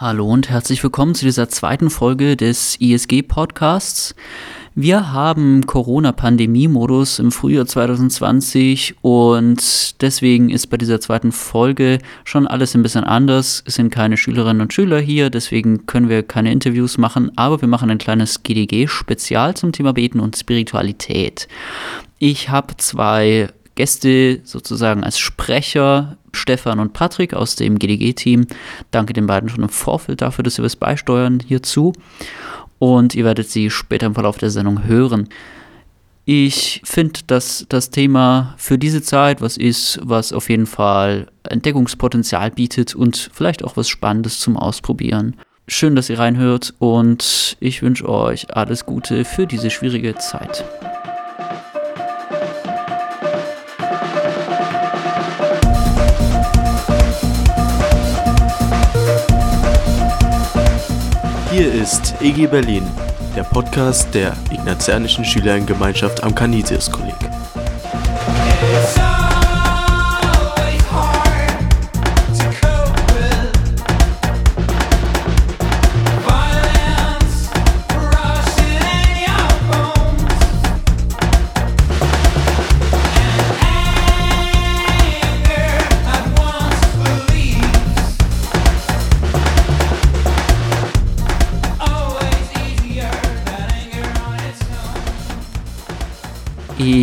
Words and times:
Hallo 0.00 0.26
und 0.26 0.48
herzlich 0.48 0.82
willkommen 0.82 1.14
zu 1.14 1.26
dieser 1.26 1.50
zweiten 1.50 1.90
Folge 1.90 2.34
des 2.34 2.80
ISG 2.80 3.20
Podcasts. 3.20 4.14
Wir 4.74 5.12
haben 5.12 5.66
Corona-Pandemie-Modus 5.66 7.18
im 7.18 7.30
Frühjahr 7.30 7.66
2020 7.66 8.94
und 9.02 10.00
deswegen 10.00 10.48
ist 10.48 10.68
bei 10.68 10.78
dieser 10.78 11.02
zweiten 11.02 11.32
Folge 11.32 11.98
schon 12.24 12.46
alles 12.46 12.74
ein 12.74 12.82
bisschen 12.82 13.04
anders. 13.04 13.62
Es 13.66 13.74
sind 13.74 13.90
keine 13.90 14.16
Schülerinnen 14.16 14.62
und 14.62 14.72
Schüler 14.72 15.00
hier, 15.00 15.28
deswegen 15.28 15.84
können 15.84 16.08
wir 16.08 16.22
keine 16.22 16.50
Interviews 16.50 16.96
machen, 16.96 17.30
aber 17.36 17.60
wir 17.60 17.68
machen 17.68 17.90
ein 17.90 17.98
kleines 17.98 18.42
GDG-Spezial 18.42 19.54
zum 19.54 19.72
Thema 19.72 19.92
Beten 19.92 20.20
und 20.20 20.34
Spiritualität. 20.34 21.46
Ich 22.18 22.48
habe 22.48 22.74
zwei 22.78 23.50
Gäste 23.80 24.42
sozusagen 24.44 25.04
als 25.04 25.18
Sprecher, 25.18 26.18
Stefan 26.34 26.80
und 26.80 26.92
Patrick 26.92 27.32
aus 27.32 27.56
dem 27.56 27.78
GDG-Team. 27.78 28.46
Danke 28.90 29.14
den 29.14 29.26
beiden 29.26 29.48
schon 29.48 29.62
im 29.62 29.70
Vorfeld 29.70 30.20
dafür, 30.20 30.42
dass 30.42 30.56
sie 30.56 30.62
was 30.62 30.76
beisteuern 30.76 31.40
hierzu. 31.40 31.94
Und 32.78 33.14
ihr 33.14 33.24
werdet 33.24 33.48
sie 33.48 33.70
später 33.70 34.04
im 34.04 34.12
Verlauf 34.12 34.36
der 34.36 34.50
Sendung 34.50 34.84
hören. 34.84 35.30
Ich 36.26 36.82
finde, 36.84 37.20
dass 37.26 37.64
das 37.70 37.88
Thema 37.88 38.52
für 38.58 38.76
diese 38.76 39.00
Zeit 39.00 39.40
was 39.40 39.56
ist, 39.56 39.98
was 40.02 40.34
auf 40.34 40.50
jeden 40.50 40.66
Fall 40.66 41.28
Entdeckungspotenzial 41.44 42.50
bietet 42.50 42.94
und 42.94 43.30
vielleicht 43.32 43.64
auch 43.64 43.78
was 43.78 43.88
Spannendes 43.88 44.40
zum 44.40 44.58
Ausprobieren. 44.58 45.36
Schön, 45.66 45.96
dass 45.96 46.10
ihr 46.10 46.18
reinhört 46.18 46.74
und 46.80 47.56
ich 47.60 47.80
wünsche 47.80 48.06
euch 48.06 48.54
alles 48.54 48.84
Gute 48.84 49.24
für 49.24 49.46
diese 49.46 49.70
schwierige 49.70 50.16
Zeit. 50.16 50.66
Ist 61.92 62.14
EG 62.20 62.46
Berlin, 62.46 62.86
der 63.34 63.42
Podcast 63.42 64.14
der 64.14 64.36
Ignatianischen 64.52 65.24
Schülerinnengemeinschaft 65.24 66.22
am 66.22 66.32
Canisius-Kolleg. 66.32 67.29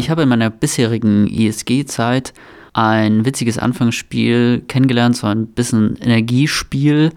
Ich 0.07 0.11
habe 0.11 0.21
in 0.21 0.29
meiner 0.29 0.49
bisherigen 0.49 1.27
ISG-Zeit 1.27 2.33
ein 2.71 3.25
witziges 3.25 3.57
Anfangsspiel 3.57 4.63
kennengelernt, 4.69 5.17
so 5.17 5.27
ein 5.27 5.47
bisschen 5.47 5.97
Energiespiel 5.97 7.11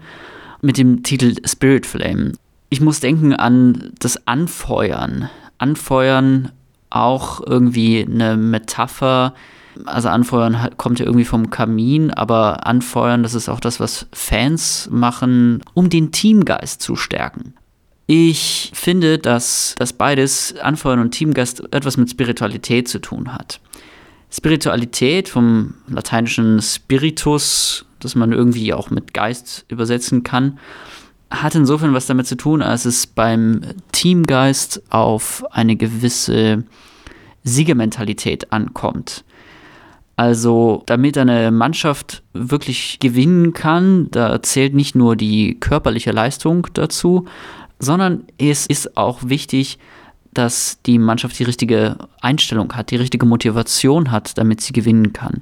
mit 0.59 0.77
dem 0.77 1.01
Titel 1.01 1.35
Spirit 1.47 1.85
Flame. 1.85 2.33
Ich 2.67 2.81
muss 2.81 2.99
denken 2.99 3.33
an 3.33 3.93
das 3.99 4.27
Anfeuern. 4.27 5.29
Anfeuern 5.57 6.51
auch 6.89 7.39
irgendwie 7.47 8.05
eine 8.05 8.35
Metapher. 8.35 9.35
Also 9.85 10.09
Anfeuern 10.09 10.71
kommt 10.75 10.99
ja 10.99 11.05
irgendwie 11.05 11.23
vom 11.23 11.49
Kamin, 11.49 12.11
aber 12.11 12.67
Anfeuern, 12.67 13.23
das 13.23 13.35
ist 13.35 13.47
auch 13.47 13.61
das, 13.61 13.79
was 13.79 14.07
Fans 14.11 14.89
machen, 14.91 15.61
um 15.73 15.89
den 15.89 16.11
Teamgeist 16.11 16.81
zu 16.81 16.97
stärken. 16.97 17.53
Ich 18.13 18.71
finde, 18.73 19.19
dass 19.19 19.73
das 19.77 19.93
beides, 19.93 20.53
Anfeuern 20.57 20.99
und 20.99 21.11
Teamgeist, 21.11 21.63
etwas 21.73 21.95
mit 21.95 22.09
Spiritualität 22.09 22.89
zu 22.89 22.99
tun 22.99 23.33
hat. 23.33 23.61
Spiritualität 24.29 25.29
vom 25.29 25.75
lateinischen 25.87 26.61
Spiritus, 26.61 27.85
das 28.01 28.15
man 28.15 28.33
irgendwie 28.33 28.73
auch 28.73 28.89
mit 28.89 29.13
Geist 29.13 29.63
übersetzen 29.69 30.23
kann, 30.23 30.59
hat 31.29 31.55
insofern 31.55 31.93
was 31.93 32.05
damit 32.05 32.27
zu 32.27 32.35
tun, 32.35 32.61
als 32.61 32.83
es 32.83 33.07
beim 33.07 33.61
Teamgeist 33.93 34.83
auf 34.89 35.45
eine 35.49 35.77
gewisse 35.77 36.65
Siegermentalität 37.45 38.51
ankommt. 38.51 39.23
Also, 40.17 40.83
damit 40.85 41.17
eine 41.17 41.49
Mannschaft 41.49 42.23
wirklich 42.33 42.99
gewinnen 42.99 43.53
kann, 43.53 44.11
da 44.11 44.43
zählt 44.43 44.75
nicht 44.75 44.95
nur 44.95 45.15
die 45.15 45.57
körperliche 45.59 46.11
Leistung 46.11 46.67
dazu, 46.73 47.25
sondern 47.81 48.25
es 48.37 48.65
ist 48.65 48.95
auch 48.95 49.19
wichtig, 49.23 49.79
dass 50.33 50.79
die 50.85 50.99
Mannschaft 50.99 51.37
die 51.39 51.43
richtige 51.43 51.97
Einstellung 52.21 52.73
hat, 52.73 52.91
die 52.91 52.95
richtige 52.95 53.25
Motivation 53.25 54.11
hat, 54.11 54.37
damit 54.37 54.61
sie 54.61 54.71
gewinnen 54.71 55.11
kann. 55.11 55.41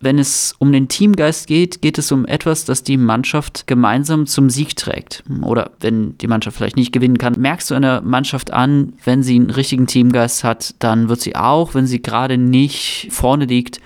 Wenn 0.00 0.18
es 0.18 0.54
um 0.58 0.72
den 0.72 0.88
Teamgeist 0.88 1.46
geht, 1.46 1.80
geht 1.80 1.96
es 1.96 2.10
um 2.10 2.26
etwas, 2.26 2.64
das 2.64 2.82
die 2.82 2.96
Mannschaft 2.96 3.68
gemeinsam 3.68 4.26
zum 4.26 4.50
Sieg 4.50 4.74
trägt. 4.74 5.22
Oder 5.42 5.70
wenn 5.80 6.18
die 6.18 6.26
Mannschaft 6.26 6.56
vielleicht 6.56 6.76
nicht 6.76 6.92
gewinnen 6.92 7.18
kann, 7.18 7.34
merkst 7.38 7.70
du 7.70 7.76
einer 7.76 8.00
Mannschaft 8.00 8.52
an, 8.52 8.94
wenn 9.04 9.22
sie 9.22 9.36
einen 9.36 9.50
richtigen 9.50 9.86
Teamgeist 9.86 10.42
hat, 10.42 10.74
dann 10.80 11.08
wird 11.08 11.20
sie 11.20 11.36
auch, 11.36 11.74
wenn 11.74 11.86
sie 11.86 12.02
gerade 12.02 12.36
nicht 12.36 13.08
vorne 13.12 13.44
liegt, 13.44 13.80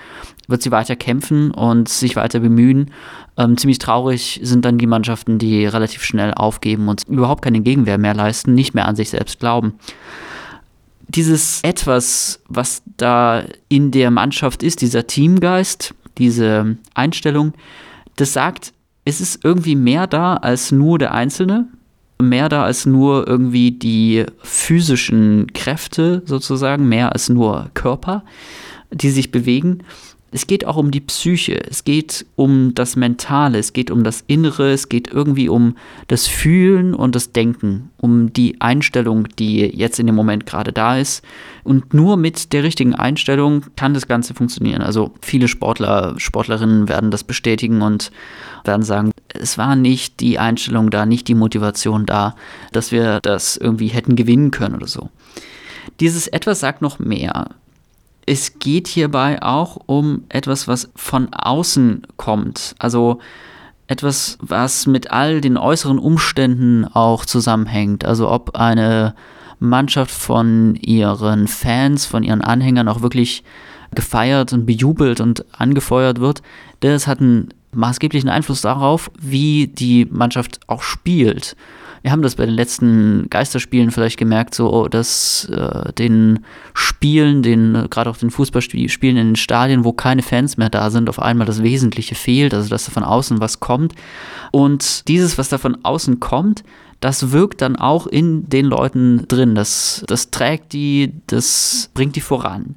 wird 0.48 0.62
sie 0.62 0.70
weiter 0.70 0.96
kämpfen 0.96 1.50
und 1.50 1.90
sich 1.90 2.16
weiter 2.16 2.40
bemühen. 2.40 2.90
Ähm, 3.38 3.56
ziemlich 3.56 3.78
traurig 3.78 4.40
sind 4.42 4.64
dann 4.64 4.78
die 4.78 4.86
Mannschaften, 4.86 5.38
die 5.38 5.66
relativ 5.66 6.02
schnell 6.02 6.32
aufgeben 6.32 6.88
und 6.88 7.04
überhaupt 7.08 7.42
keine 7.42 7.60
Gegenwehr 7.60 7.98
mehr 7.98 8.14
leisten, 8.14 8.54
nicht 8.54 8.74
mehr 8.74 8.88
an 8.88 8.96
sich 8.96 9.10
selbst 9.10 9.40
glauben. 9.40 9.74
Dieses 11.08 11.60
etwas, 11.62 12.40
was 12.48 12.82
da 12.96 13.44
in 13.68 13.90
der 13.90 14.10
Mannschaft 14.10 14.62
ist, 14.62 14.80
dieser 14.80 15.06
Teamgeist, 15.06 15.94
diese 16.18 16.76
Einstellung, 16.94 17.52
das 18.16 18.32
sagt, 18.32 18.72
es 19.04 19.20
ist 19.20 19.44
irgendwie 19.44 19.76
mehr 19.76 20.06
da 20.06 20.34
als 20.34 20.72
nur 20.72 20.98
der 20.98 21.14
Einzelne, 21.14 21.68
mehr 22.20 22.48
da 22.48 22.64
als 22.64 22.86
nur 22.86 23.28
irgendwie 23.28 23.70
die 23.70 24.24
physischen 24.42 25.52
Kräfte 25.52 26.22
sozusagen, 26.24 26.88
mehr 26.88 27.12
als 27.12 27.28
nur 27.28 27.70
Körper, 27.74 28.24
die 28.90 29.10
sich 29.10 29.30
bewegen, 29.30 29.82
es 30.32 30.46
geht 30.46 30.66
auch 30.66 30.76
um 30.76 30.90
die 30.90 31.00
Psyche, 31.00 31.60
es 31.70 31.84
geht 31.84 32.26
um 32.34 32.74
das 32.74 32.96
Mentale, 32.96 33.58
es 33.58 33.72
geht 33.72 33.90
um 33.90 34.02
das 34.02 34.24
Innere, 34.26 34.72
es 34.72 34.88
geht 34.88 35.08
irgendwie 35.08 35.48
um 35.48 35.76
das 36.08 36.26
Fühlen 36.26 36.94
und 36.94 37.14
das 37.14 37.32
Denken, 37.32 37.90
um 37.96 38.32
die 38.32 38.60
Einstellung, 38.60 39.28
die 39.38 39.60
jetzt 39.60 40.00
in 40.00 40.06
dem 40.06 40.16
Moment 40.16 40.44
gerade 40.44 40.72
da 40.72 40.98
ist. 40.98 41.24
Und 41.62 41.94
nur 41.94 42.16
mit 42.16 42.52
der 42.52 42.64
richtigen 42.64 42.94
Einstellung 42.94 43.64
kann 43.76 43.94
das 43.94 44.08
Ganze 44.08 44.34
funktionieren. 44.34 44.82
Also 44.82 45.12
viele 45.22 45.46
Sportler, 45.46 46.14
Sportlerinnen 46.18 46.88
werden 46.88 47.12
das 47.12 47.22
bestätigen 47.22 47.82
und 47.82 48.10
werden 48.64 48.82
sagen, 48.82 49.12
es 49.28 49.58
war 49.58 49.76
nicht 49.76 50.18
die 50.20 50.40
Einstellung 50.40 50.90
da, 50.90 51.06
nicht 51.06 51.28
die 51.28 51.34
Motivation 51.34 52.04
da, 52.04 52.34
dass 52.72 52.90
wir 52.90 53.20
das 53.20 53.56
irgendwie 53.56 53.88
hätten 53.88 54.16
gewinnen 54.16 54.50
können 54.50 54.74
oder 54.74 54.88
so. 54.88 55.08
Dieses 56.00 56.26
etwas 56.26 56.60
sagt 56.60 56.82
noch 56.82 56.98
mehr 56.98 57.50
es 58.26 58.58
geht 58.58 58.88
hierbei 58.88 59.40
auch 59.40 59.78
um 59.86 60.24
etwas, 60.28 60.66
was 60.66 60.90
von 60.96 61.32
außen 61.32 62.02
kommt. 62.16 62.74
Also 62.78 63.20
etwas, 63.86 64.36
was 64.40 64.86
mit 64.88 65.12
all 65.12 65.40
den 65.40 65.56
äußeren 65.56 66.00
Umständen 66.00 66.84
auch 66.84 67.24
zusammenhängt. 67.24 68.04
Also 68.04 68.28
ob 68.28 68.56
eine 68.56 69.14
Mannschaft 69.60 70.10
von 70.10 70.74
ihren 70.74 71.46
Fans, 71.46 72.04
von 72.04 72.24
ihren 72.24 72.42
Anhängern 72.42 72.88
auch 72.88 73.00
wirklich 73.00 73.44
gefeiert 73.94 74.52
und 74.52 74.66
bejubelt 74.66 75.20
und 75.20 75.44
angefeuert 75.58 76.18
wird, 76.20 76.42
das 76.80 77.06
hat 77.06 77.20
einen 77.20 77.50
maßgeblichen 77.72 78.28
Einfluss 78.28 78.60
darauf, 78.60 79.10
wie 79.20 79.68
die 79.68 80.06
Mannschaft 80.06 80.60
auch 80.66 80.82
spielt 80.82 81.56
wir 82.06 82.12
haben 82.12 82.22
das 82.22 82.36
bei 82.36 82.46
den 82.46 82.54
letzten 82.54 83.28
Geisterspielen 83.30 83.90
vielleicht 83.90 84.16
gemerkt, 84.16 84.54
so 84.54 84.86
dass 84.86 85.46
äh, 85.46 85.92
den 85.94 86.44
Spielen, 86.72 87.42
den 87.42 87.74
äh, 87.74 87.88
gerade 87.90 88.08
auch 88.08 88.16
den 88.16 88.30
Fußballspielen 88.30 89.16
in 89.16 89.30
den 89.30 89.34
Stadien, 89.34 89.82
wo 89.82 89.92
keine 89.92 90.22
Fans 90.22 90.56
mehr 90.56 90.70
da 90.70 90.90
sind, 90.90 91.08
auf 91.08 91.18
einmal 91.18 91.48
das 91.48 91.64
Wesentliche 91.64 92.14
fehlt, 92.14 92.54
also 92.54 92.68
dass 92.68 92.84
da 92.84 92.92
von 92.92 93.02
außen 93.02 93.40
was 93.40 93.58
kommt. 93.58 93.92
Und 94.52 95.08
dieses, 95.08 95.36
was 95.36 95.48
da 95.48 95.58
von 95.58 95.84
außen 95.84 96.20
kommt, 96.20 96.62
das 97.00 97.32
wirkt 97.32 97.60
dann 97.60 97.74
auch 97.74 98.06
in 98.06 98.48
den 98.48 98.66
Leuten 98.66 99.26
drin. 99.26 99.56
Das, 99.56 100.04
das 100.06 100.30
trägt 100.30 100.74
die, 100.74 101.12
das 101.26 101.90
bringt 101.92 102.14
die 102.14 102.20
voran. 102.20 102.76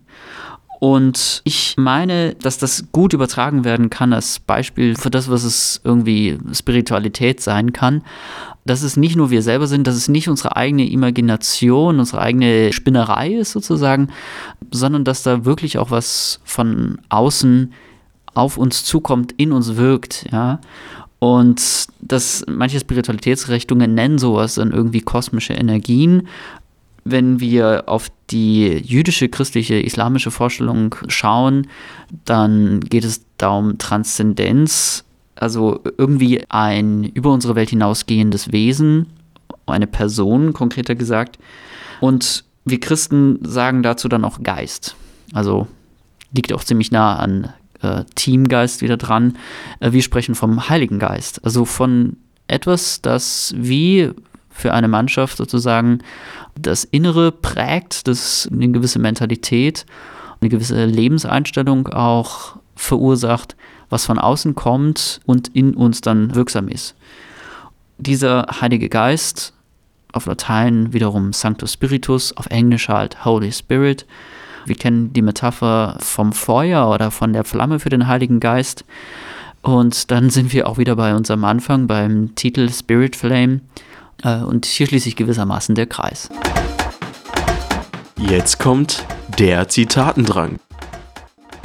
Und 0.80 1.42
ich 1.44 1.76
meine, 1.78 2.36
dass 2.36 2.58
das 2.58 2.86
gut 2.94 3.12
übertragen 3.12 3.66
werden 3.66 3.90
kann 3.90 4.14
als 4.14 4.40
Beispiel 4.40 4.96
für 4.96 5.10
das, 5.10 5.30
was 5.30 5.44
es 5.44 5.82
irgendwie 5.84 6.40
Spiritualität 6.54 7.42
sein 7.42 7.74
kann. 7.74 8.02
Dass 8.70 8.84
es 8.84 8.98
nicht 8.98 9.16
nur 9.16 9.32
wir 9.32 9.42
selber 9.42 9.66
sind, 9.66 9.88
dass 9.88 9.96
es 9.96 10.10
nicht 10.10 10.30
unsere 10.30 10.56
eigene 10.56 10.88
Imagination, 10.88 12.00
unsere 12.00 12.22
eigene 12.22 12.72
Spinnerei 12.72 13.34
ist 13.34 13.52
sozusagen, 13.52 14.10
sondern 14.70 15.04
dass 15.04 15.24
da 15.24 15.44
wirklich 15.44 15.80
auch 15.80 15.90
was 15.90 16.40
von 16.44 17.00
außen 17.10 17.74
auf 18.36 18.58
uns 18.58 18.86
zukommt, 18.86 19.32
in 19.38 19.52
uns 19.52 19.76
wirkt, 19.76 20.28
ja. 20.32 20.60
Und 21.18 21.88
das, 22.00 22.46
manche 22.48 22.80
Spiritualitätsrichtungen 22.80 23.96
nennen 23.96 24.20
sowas 24.20 24.56
dann 24.56 24.72
irgendwie 24.72 25.02
kosmische 25.02 25.54
Energien. 25.54 26.28
Wenn 27.04 27.40
wir 27.40 27.86
auf 27.88 28.10
die 28.30 28.68
jüdische, 28.68 29.30
christliche, 29.30 29.80
islamische 29.80 30.30
Vorstellung 30.30 30.96
schauen, 31.08 31.68
dann 32.24 32.82
geht 32.82 33.04
es 33.04 33.26
darum 33.38 33.80
Transzendenz, 33.80 35.06
also 35.40 35.82
irgendwie 35.98 36.44
ein 36.50 37.04
über 37.04 37.32
unsere 37.32 37.56
Welt 37.56 37.70
hinausgehendes 37.70 38.52
Wesen, 38.52 39.08
eine 39.66 39.88
Person 39.88 40.54
konkreter 40.54 40.96
gesagt. 40.96 41.40
Und 42.02 42.44
wir 42.66 42.80
Christen 42.80 43.40
sagen 43.44 43.84
dazu 43.84 44.08
dann 44.08 44.26
auch 44.26 44.42
Geist. 44.44 44.96
Also 45.34 45.68
liegt 46.32 46.54
auch 46.54 46.64
ziemlich 46.64 46.92
nah 46.92 47.16
an 47.16 47.54
äh, 47.82 48.04
Teamgeist 48.16 48.82
wieder 48.82 48.98
dran. 48.98 49.38
Äh, 49.80 49.92
wir 49.92 50.02
sprechen 50.02 50.36
vom 50.36 50.70
Heiligen 50.70 51.00
Geist, 51.00 51.44
also 51.46 51.66
von 51.66 52.18
etwas, 52.48 53.02
das 53.02 53.54
wie 53.58 54.12
für 54.50 54.74
eine 54.74 54.88
Mannschaft 54.88 55.38
sozusagen 55.38 56.00
das 56.60 56.84
Innere 56.84 57.32
prägt, 57.32 58.08
das 58.08 58.50
eine 58.52 58.70
gewisse 58.70 59.00
Mentalität, 59.00 59.86
eine 60.42 60.50
gewisse 60.50 60.86
Lebenseinstellung 60.86 61.88
auch 61.88 62.58
verursacht, 62.76 63.56
was 63.90 64.06
von 64.06 64.20
außen 64.20 64.56
kommt 64.56 65.20
und 65.26 65.50
in 65.50 65.74
uns 65.74 66.02
dann 66.02 66.36
wirksam 66.36 66.68
ist. 66.68 66.96
Dieser 67.98 68.48
Heilige 68.62 68.90
Geist, 68.90 69.54
auf 70.12 70.26
Latein 70.26 70.94
wiederum 70.94 71.34
Sanctus 71.34 71.74
Spiritus, 71.74 72.36
auf 72.36 72.48
Englisch 72.48 72.90
halt 72.90 73.26
Holy 73.26 73.52
Spirit, 73.52 74.06
wir 74.66 74.76
kennen 74.76 75.14
die 75.14 75.22
Metapher 75.22 75.98
vom 76.00 76.32
Feuer 76.32 76.90
oder 76.90 77.12
von 77.12 77.34
der 77.34 77.44
Flamme 77.44 77.80
für 77.80 77.90
den 77.90 78.08
Heiligen 78.08 78.40
Geist. 78.40 78.86
Und 79.62 80.12
dann 80.12 80.30
sind 80.30 80.54
wir 80.54 80.68
auch 80.68 80.78
wieder 80.78 80.96
bei 80.96 81.16
unserem 81.16 81.44
Anfang, 81.44 81.88
beim 81.88 82.36
Titel 82.36 82.70
Spirit 82.70 83.16
Flame. 83.16 83.62
Äh, 84.24 84.42
und 84.42 84.66
hier 84.66 84.88
schließt 84.88 85.06
sich 85.06 85.16
gewissermaßen 85.16 85.76
der 85.76 85.88
Kreis. 85.88 86.30
Jetzt 88.18 88.60
kommt 88.60 89.06
der 89.38 89.68
Zitatendrang. 89.68 90.60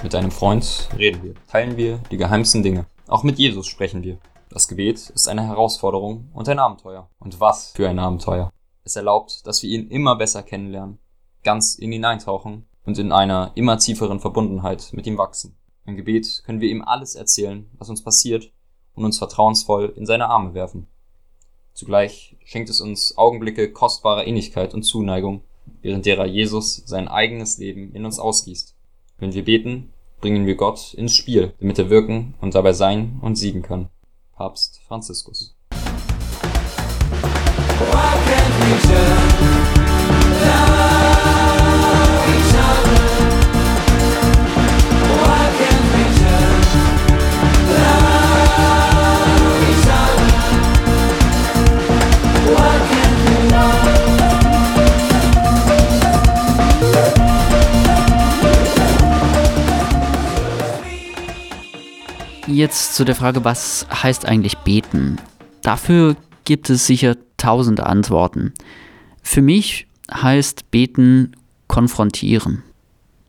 Mit 0.05 0.15
einem 0.15 0.31
Freund 0.31 0.91
reden 0.99 1.23
wir, 1.23 1.35
teilen 1.51 1.79
wir 1.79 1.97
die 2.11 2.19
geheimsten 2.19 2.63
Dinge. 2.63 2.85
Auch 3.09 3.23
mit 3.23 3.39
Jesus 3.39 3.67
sprechen 3.67 4.03
wir. 4.03 4.19
Das 4.51 4.69
Gebet 4.69 4.99
ist 4.99 5.29
eine 5.29 5.47
Herausforderung 5.47 6.29
und 6.35 6.47
ein 6.47 6.59
Abenteuer. 6.59 7.09
Und 7.21 7.41
was 7.41 7.73
für 7.75 7.89
ein 7.89 7.99
Abenteuer. 7.99 8.51
Es 8.85 8.97
erlaubt, 8.97 9.47
dass 9.47 9.63
wir 9.63 9.71
ihn 9.71 9.89
immer 9.89 10.15
besser 10.17 10.43
kennenlernen, 10.43 10.99
ganz 11.43 11.77
in 11.77 11.91
ihn 11.91 12.05
eintauchen 12.05 12.67
und 12.85 12.99
in 12.99 13.13
einer 13.13 13.53
immer 13.55 13.79
tieferen 13.79 14.21
Verbundenheit 14.21 14.91
mit 14.93 15.07
ihm 15.07 15.17
wachsen. 15.17 15.57
Im 15.87 15.97
Gebet 15.97 16.43
können 16.45 16.61
wir 16.61 16.69
ihm 16.69 16.83
alles 16.83 17.15
erzählen, 17.15 17.71
was 17.79 17.89
uns 17.89 18.05
passiert, 18.05 18.53
und 18.95 19.07
uns 19.07 19.17
vertrauensvoll 19.17 19.95
in 19.97 20.05
seine 20.05 20.29
Arme 20.29 20.53
werfen. 20.53 20.87
Zugleich 21.73 22.37
schenkt 22.45 22.69
es 22.69 22.83
uns 22.83 23.17
Augenblicke 23.17 23.73
kostbarer 23.73 24.25
Innigkeit 24.25 24.75
und 24.75 24.83
Zuneigung, 24.83 25.41
während 25.81 26.05
derer 26.05 26.27
Jesus 26.27 26.83
sein 26.85 27.09
eigenes 27.09 27.57
Leben 27.57 27.95
in 27.95 28.05
uns 28.05 28.19
ausgießt. 28.19 28.75
Wenn 29.17 29.33
wir 29.33 29.45
beten, 29.45 29.94
bringen 30.25 30.47
wir 30.47 30.55
Gott 30.55 30.95
ins 30.95 31.15
Spiel, 31.15 31.53
damit 31.61 31.79
er 31.79 31.91
wirken 31.91 32.33
und 32.41 32.55
dabei 32.55 32.73
sein 32.73 33.19
und 33.21 33.37
siegen 33.37 33.61
kann. 33.61 33.91
Papst 34.35 34.81
Franziskus. 34.89 35.55
Jetzt 62.55 62.95
zu 62.95 63.05
der 63.05 63.17
Frage, 63.17 63.45
was 63.45 63.85
heißt 63.91 64.27
eigentlich 64.27 64.59
beten? 64.59 65.17
Dafür 65.63 66.15
gibt 66.45 66.71
es 66.71 66.87
sicher 66.87 67.17
tausende 67.37 67.85
Antworten. 67.85 68.55
Für 69.23 69.43
mich 69.43 69.89
heißt 70.09 70.71
beten 70.71 71.33
konfrontieren. 71.67 72.63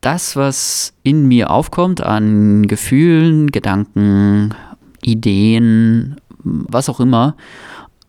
Das, 0.02 0.36
was 0.36 0.94
in 1.02 1.28
mir 1.28 1.50
aufkommt 1.50 2.02
an 2.02 2.68
Gefühlen, 2.68 3.50
Gedanken, 3.50 4.54
Ideen, 5.02 6.22
was 6.44 6.88
auch 6.88 7.00
immer, 7.00 7.36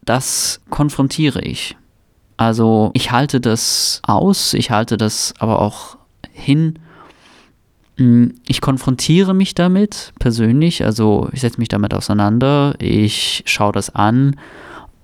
das 0.05 0.61
konfrontiere 0.69 1.41
ich. 1.41 1.79
Also 2.37 2.91
ich 2.93 3.11
halte 3.11 3.41
das 3.41 4.03
aus, 4.07 4.53
ich 4.53 4.71
halte 4.71 4.99
das 4.99 5.33
aber 5.39 5.63
auch 5.63 5.97
hin 6.31 6.79
ich 7.99 8.61
konfrontiere 8.61 9.33
mich 9.33 9.55
damit 9.55 10.13
persönlich, 10.19 10.85
also 10.85 11.29
ich 11.33 11.41
setze 11.41 11.59
mich 11.59 11.69
damit 11.69 11.95
auseinander, 11.95 12.75
ich 12.79 13.43
schaue 13.47 13.73
das 13.73 13.95
an, 13.95 14.37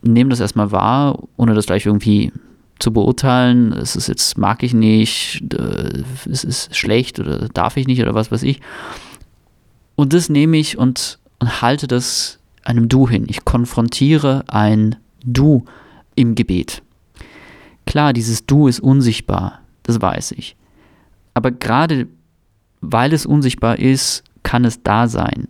nehme 0.03 0.31
das 0.31 0.41
erstmal 0.41 0.73
wahr, 0.73 1.19
ohne 1.37 1.55
das 1.55 1.67
gleich 1.67 1.87
irgendwie 1.87 2.33
zu 2.79 2.93
beurteilen. 2.93 3.73
Es 3.73 3.97
ist 3.97 4.09
jetzt, 4.09 4.37
mag 4.37 4.62
ich 4.62 4.75
nicht, 4.75 5.43
es 6.31 6.44
ist 6.44 6.77
schlecht 6.77 7.19
oder 7.19 7.49
darf 7.49 7.77
ich 7.77 7.87
nicht 7.87 8.03
oder 8.03 8.15
was 8.15 8.31
weiß 8.31 8.43
ich. 8.43 8.61
Und 9.94 10.12
das 10.12 10.29
nehme 10.29 10.59
ich 10.59 10.77
und, 10.77 11.19
und 11.39 11.62
halte 11.62 11.87
das 11.87 12.41
einem 12.62 12.89
Du 12.89 13.09
hin. 13.09 13.25
Ich 13.29 13.44
konfrontiere 13.44 14.44
ein 14.49 14.97
Du 15.25 15.65
im 16.15 16.35
Gebet. 16.35 16.83
Klar, 17.87 18.12
dieses 18.12 18.44
Du 18.47 18.69
ist 18.69 18.81
unsichtbar, 18.81 19.61
das 19.83 20.00
weiß 20.00 20.33
ich. 20.33 20.56
Aber 21.35 21.50
gerade 21.50 22.09
weil 22.82 23.14
es 23.14 23.25
unsichtbar 23.25 23.79
ist, 23.79 24.25
kann 24.43 24.67
es 24.67 24.82
da 24.82 25.08
sein. 25.08 25.49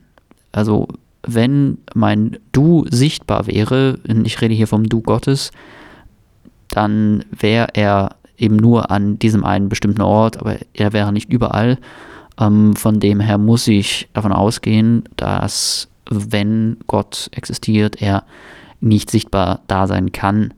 Also 0.53 0.87
wenn 1.27 1.79
mein 1.95 2.39
Du 2.53 2.85
sichtbar 2.91 3.47
wäre, 3.47 3.99
ich 4.25 4.41
rede 4.41 4.55
hier 4.55 4.67
vom 4.69 4.89
Du 4.89 5.01
Gottes, 5.01 5.51
dann 6.69 7.25
wäre 7.31 7.69
er 7.75 8.17
eben 8.37 8.57
nur 8.57 8.91
an 8.91 9.19
diesem 9.19 9.45
einen 9.45 9.69
bestimmten 9.69 10.03
Ort, 10.03 10.39
aber 10.39 10.59
er 10.75 10.93
wäre 10.93 11.13
nicht 11.13 11.33
überall. 11.33 11.79
Ähm, 12.39 12.77
von 12.77 13.01
dem 13.01 13.21
her 13.21 13.39
muss 13.39 13.67
ich 13.69 14.09
davon 14.13 14.33
ausgehen, 14.33 15.05
dass 15.17 15.89
wenn 16.11 16.79
Gott 16.87 17.29
existiert, 17.33 18.03
er 18.03 18.25
nicht 18.81 19.11
sichtbar 19.11 19.61
da 19.69 19.87
sein 19.87 20.13
kann. 20.13 20.53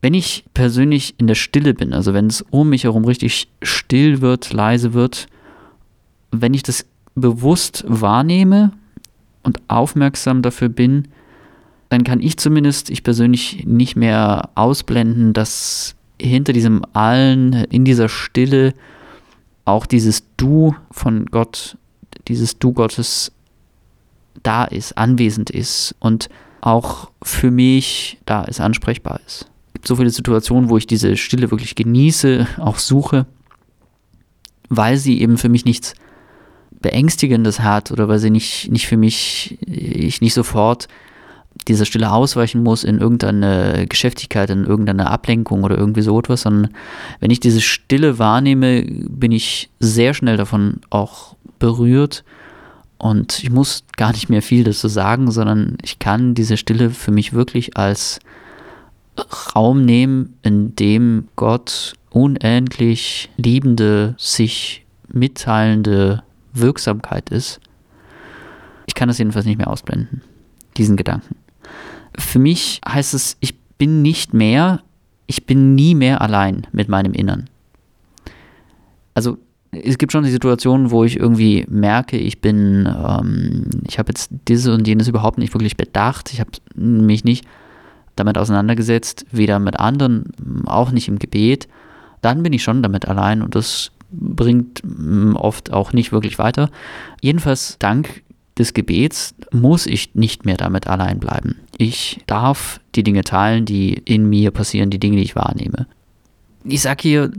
Wenn 0.00 0.14
ich 0.14 0.44
persönlich 0.54 1.14
in 1.18 1.26
der 1.26 1.34
Stille 1.34 1.74
bin, 1.74 1.92
also 1.92 2.14
wenn 2.14 2.28
es 2.28 2.42
um 2.50 2.70
mich 2.70 2.84
herum 2.84 3.04
richtig 3.04 3.48
still 3.62 4.20
wird, 4.20 4.52
leise 4.52 4.94
wird, 4.94 5.26
wenn 6.30 6.54
ich 6.54 6.62
das 6.62 6.86
bewusst 7.14 7.84
wahrnehme 7.86 8.72
und 9.42 9.60
aufmerksam 9.68 10.42
dafür 10.42 10.68
bin, 10.68 11.08
dann 11.88 12.04
kann 12.04 12.20
ich 12.20 12.36
zumindest, 12.36 12.90
ich 12.90 13.02
persönlich, 13.02 13.64
nicht 13.64 13.96
mehr 13.96 14.50
ausblenden, 14.54 15.32
dass 15.32 15.94
hinter 16.20 16.52
diesem 16.52 16.82
Allen, 16.92 17.52
in 17.52 17.84
dieser 17.84 18.08
Stille, 18.08 18.74
auch 19.64 19.86
dieses 19.86 20.24
Du 20.36 20.74
von 20.90 21.26
Gott, 21.26 21.76
dieses 22.28 22.58
Du 22.58 22.72
Gottes 22.72 23.32
da 24.42 24.64
ist, 24.64 24.96
anwesend 24.98 25.50
ist 25.50 25.94
und 25.98 26.28
auch 26.60 27.10
für 27.22 27.50
mich 27.50 28.18
da 28.26 28.44
ist, 28.44 28.60
ansprechbar 28.60 29.20
ist. 29.26 29.50
Es 29.68 29.72
gibt 29.74 29.88
so 29.88 29.96
viele 29.96 30.10
Situationen, 30.10 30.70
wo 30.70 30.76
ich 30.76 30.86
diese 30.86 31.16
Stille 31.16 31.50
wirklich 31.50 31.74
genieße, 31.74 32.46
auch 32.58 32.78
suche, 32.78 33.26
weil 34.68 34.96
sie 34.96 35.20
eben 35.20 35.38
für 35.38 35.48
mich 35.48 35.64
nichts 35.64 35.94
Beängstigendes 36.80 37.60
hat 37.60 37.90
oder 37.90 38.08
weil 38.08 38.18
sie 38.18 38.30
nicht, 38.30 38.70
nicht 38.70 38.86
für 38.86 38.96
mich, 38.96 39.58
ich 39.66 40.20
nicht 40.20 40.34
sofort 40.34 40.88
dieser 41.68 41.84
Stille 41.84 42.12
ausweichen 42.12 42.62
muss 42.62 42.84
in 42.84 42.98
irgendeine 42.98 43.86
Geschäftigkeit, 43.88 44.50
in 44.50 44.64
irgendeine 44.64 45.10
Ablenkung 45.10 45.64
oder 45.64 45.76
irgendwie 45.76 46.02
so 46.02 46.18
etwas, 46.18 46.42
sondern 46.42 46.72
wenn 47.20 47.30
ich 47.30 47.40
diese 47.40 47.60
Stille 47.60 48.18
wahrnehme, 48.18 48.84
bin 48.86 49.32
ich 49.32 49.70
sehr 49.80 50.14
schnell 50.14 50.36
davon 50.36 50.80
auch 50.90 51.34
berührt. 51.58 52.24
Und 52.98 53.42
ich 53.42 53.50
muss 53.50 53.84
gar 53.96 54.12
nicht 54.12 54.28
mehr 54.28 54.42
viel 54.42 54.64
dazu 54.64 54.88
sagen, 54.88 55.30
sondern 55.30 55.76
ich 55.82 55.98
kann 55.98 56.34
diese 56.34 56.56
Stille 56.56 56.90
für 56.90 57.10
mich 57.10 57.32
wirklich 57.32 57.76
als 57.76 58.20
Raum 59.54 59.84
nehmen, 59.84 60.34
in 60.42 60.74
dem 60.76 61.28
Gott 61.36 61.94
unendlich 62.10 63.30
liebende, 63.36 64.14
sich 64.18 64.86
mitteilende 65.08 66.22
Wirksamkeit 66.58 67.30
ist. 67.30 67.60
Ich 68.86 68.94
kann 68.94 69.08
das 69.08 69.18
jedenfalls 69.18 69.46
nicht 69.46 69.58
mehr 69.58 69.68
ausblenden, 69.68 70.22
diesen 70.76 70.96
Gedanken. 70.96 71.36
Für 72.18 72.38
mich 72.38 72.80
heißt 72.86 73.14
es, 73.14 73.36
ich 73.40 73.58
bin 73.78 74.02
nicht 74.02 74.32
mehr, 74.32 74.82
ich 75.26 75.46
bin 75.46 75.74
nie 75.74 75.94
mehr 75.94 76.20
allein 76.20 76.66
mit 76.72 76.88
meinem 76.88 77.12
Innern. 77.12 77.48
Also 79.14 79.38
es 79.72 79.98
gibt 79.98 80.12
schon 80.12 80.24
die 80.24 80.30
Situationen, 80.30 80.90
wo 80.90 81.04
ich 81.04 81.18
irgendwie 81.18 81.66
merke, 81.68 82.16
ich 82.16 82.40
bin, 82.40 82.86
ähm, 82.86 83.68
ich 83.86 83.98
habe 83.98 84.10
jetzt 84.10 84.30
diese 84.48 84.72
und 84.72 84.86
jenes 84.86 85.08
überhaupt 85.08 85.38
nicht 85.38 85.52
wirklich 85.52 85.76
bedacht. 85.76 86.32
Ich 86.32 86.40
habe 86.40 86.50
mich 86.74 87.24
nicht 87.24 87.46
damit 88.14 88.38
auseinandergesetzt, 88.38 89.26
weder 89.30 89.58
mit 89.58 89.78
anderen, 89.78 90.32
auch 90.66 90.90
nicht 90.90 91.08
im 91.08 91.18
Gebet. 91.18 91.68
Dann 92.22 92.42
bin 92.42 92.52
ich 92.52 92.62
schon 92.62 92.82
damit 92.82 93.06
allein 93.06 93.42
und 93.42 93.54
das 93.54 93.92
bringt 94.10 94.82
mm, 94.84 95.36
oft 95.36 95.72
auch 95.72 95.92
nicht 95.92 96.12
wirklich 96.12 96.38
weiter. 96.38 96.70
Jedenfalls 97.20 97.76
dank 97.78 98.22
des 98.58 98.72
Gebets 98.72 99.34
muss 99.52 99.86
ich 99.86 100.14
nicht 100.14 100.46
mehr 100.46 100.56
damit 100.56 100.86
allein 100.86 101.20
bleiben. 101.20 101.56
Ich 101.76 102.20
darf 102.26 102.80
die 102.94 103.02
Dinge 103.02 103.22
teilen, 103.22 103.66
die 103.66 103.92
in 103.92 104.28
mir 104.28 104.50
passieren, 104.50 104.90
die 104.90 105.00
Dinge, 105.00 105.16
die 105.16 105.24
ich 105.24 105.36
wahrnehme. 105.36 105.86
Ich 106.64 106.80
sage 106.82 107.02
hier 107.02 107.30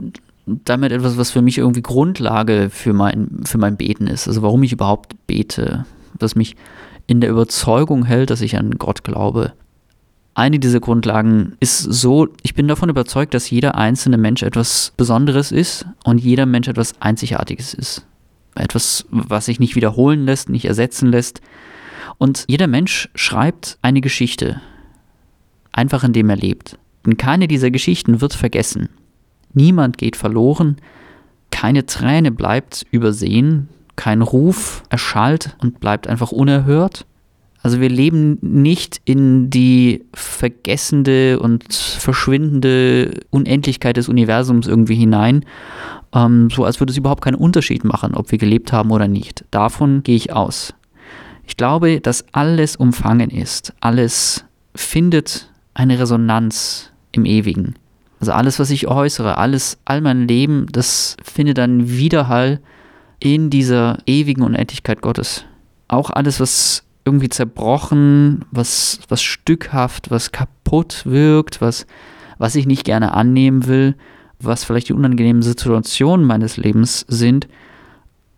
damit 0.46 0.92
etwas, 0.92 1.18
was 1.18 1.32
für 1.32 1.42
mich 1.42 1.58
irgendwie 1.58 1.82
Grundlage 1.82 2.70
für 2.70 2.94
mein, 2.94 3.42
für 3.46 3.58
mein 3.58 3.78
Beten 3.78 4.08
ist. 4.08 4.28
Also 4.28 4.42
warum 4.42 4.64
ich 4.64 4.72
überhaupt 4.72 5.16
bete. 5.28 5.86
Was 6.20 6.36
mich 6.36 6.56
in 7.08 7.22
der 7.22 7.30
Überzeugung 7.30 8.06
hält, 8.06 8.30
dass 8.30 8.42
ich 8.42 8.58
an 8.58 8.72
Gott 8.78 9.04
glaube. 9.04 9.54
Eine 10.38 10.60
dieser 10.60 10.80
Grundlagen 10.80 11.58
ist 11.60 11.80
so, 11.80 12.28
ich 12.44 12.54
bin 12.54 12.68
davon 12.68 12.90
überzeugt, 12.90 13.34
dass 13.34 13.50
jeder 13.50 13.74
einzelne 13.74 14.20
Mensch 14.20 14.44
etwas 14.44 14.94
Besonderes 14.96 15.52
ist 15.52 15.88
und 16.04 16.20
jeder 16.20 16.46
Mensch 16.46 16.68
etwas 16.68 16.94
Einzigartiges 17.02 17.74
ist. 17.74 18.06
Etwas, 18.54 19.08
was 19.10 19.46
sich 19.46 19.60
nicht 19.60 19.76
wiederholen 19.76 20.26
lässt, 20.26 20.50
nicht 20.50 20.66
ersetzen 20.66 21.10
lässt. 21.10 21.42
Und 22.20 22.46
jeder 22.48 22.68
Mensch 22.68 23.10
schreibt 23.16 23.80
eine 23.82 24.00
Geschichte, 24.00 24.62
einfach 25.72 26.04
indem 26.04 26.30
er 26.30 26.38
lebt. 26.38 26.78
Und 27.04 27.18
keine 27.18 27.48
dieser 27.48 27.72
Geschichten 27.72 28.22
wird 28.22 28.36
vergessen. 28.36 28.90
Niemand 29.54 29.98
geht 29.98 30.16
verloren, 30.16 30.78
keine 31.50 31.88
Träne 31.88 32.30
bleibt 32.30 32.86
übersehen, 32.92 33.70
kein 33.96 34.22
Ruf 34.22 34.84
erschallt 34.90 35.58
und 35.64 35.80
bleibt 35.80 36.06
einfach 36.06 36.32
unerhört. 36.32 37.08
Also 37.68 37.82
wir 37.82 37.90
leben 37.90 38.38
nicht 38.40 39.02
in 39.04 39.50
die 39.50 40.06
vergessende 40.14 41.38
und 41.38 41.66
verschwindende 41.74 43.20
Unendlichkeit 43.30 43.98
des 43.98 44.08
Universums 44.08 44.68
irgendwie 44.68 44.96
hinein, 44.96 45.44
ähm, 46.14 46.50
so 46.50 46.64
als 46.64 46.80
würde 46.80 46.92
es 46.92 46.98
überhaupt 46.98 47.26
keinen 47.26 47.36
Unterschied 47.36 47.84
machen, 47.84 48.16
ob 48.16 48.32
wir 48.32 48.38
gelebt 48.38 48.72
haben 48.72 48.90
oder 48.90 49.10
nicht. 49.10 49.44
Davon 49.52 50.02
gehe 50.02 50.16
ich 50.16 50.32
aus. 50.32 50.76
Ich 51.46 51.58
glaube, 51.58 52.00
dass 52.00 52.24
alles 52.32 52.78
umfangen 52.78 53.32
ist, 53.32 53.74
alles 53.82 54.46
findet 54.74 55.52
eine 55.74 56.00
Resonanz 56.00 56.94
im 57.12 57.26
Ewigen. 57.26 57.76
Also 58.22 58.32
alles, 58.32 58.60
was 58.60 58.70
ich 58.70 58.88
äußere, 58.88 59.38
alles, 59.38 59.78
all 59.84 60.00
mein 60.00 60.26
Leben, 60.26 60.68
das 60.72 61.18
findet 61.22 61.60
einen 61.60 61.90
Widerhall 61.90 62.62
in 63.20 63.50
dieser 63.50 63.98
ewigen 64.06 64.44
Unendlichkeit 64.44 65.02
Gottes. 65.02 65.44
Auch 65.90 66.10
alles, 66.12 66.40
was 66.40 66.87
irgendwie 67.08 67.30
zerbrochen, 67.30 68.44
was, 68.52 69.00
was 69.08 69.22
stückhaft, 69.22 70.12
was 70.12 70.34
kaputt 70.34 71.04
wirkt, 71.06 71.62
was, 71.62 71.88
was 72.38 72.56
ich 72.56 72.68
nicht 72.68 72.84
gerne 72.84 73.14
annehmen 73.14 73.66
will, 73.66 73.96
was 74.40 74.66
vielleicht 74.66 74.90
die 74.90 74.94
unangenehmen 74.94 75.42
Situationen 75.42 76.26
meines 76.26 76.58
Lebens 76.58 77.06
sind 77.08 77.48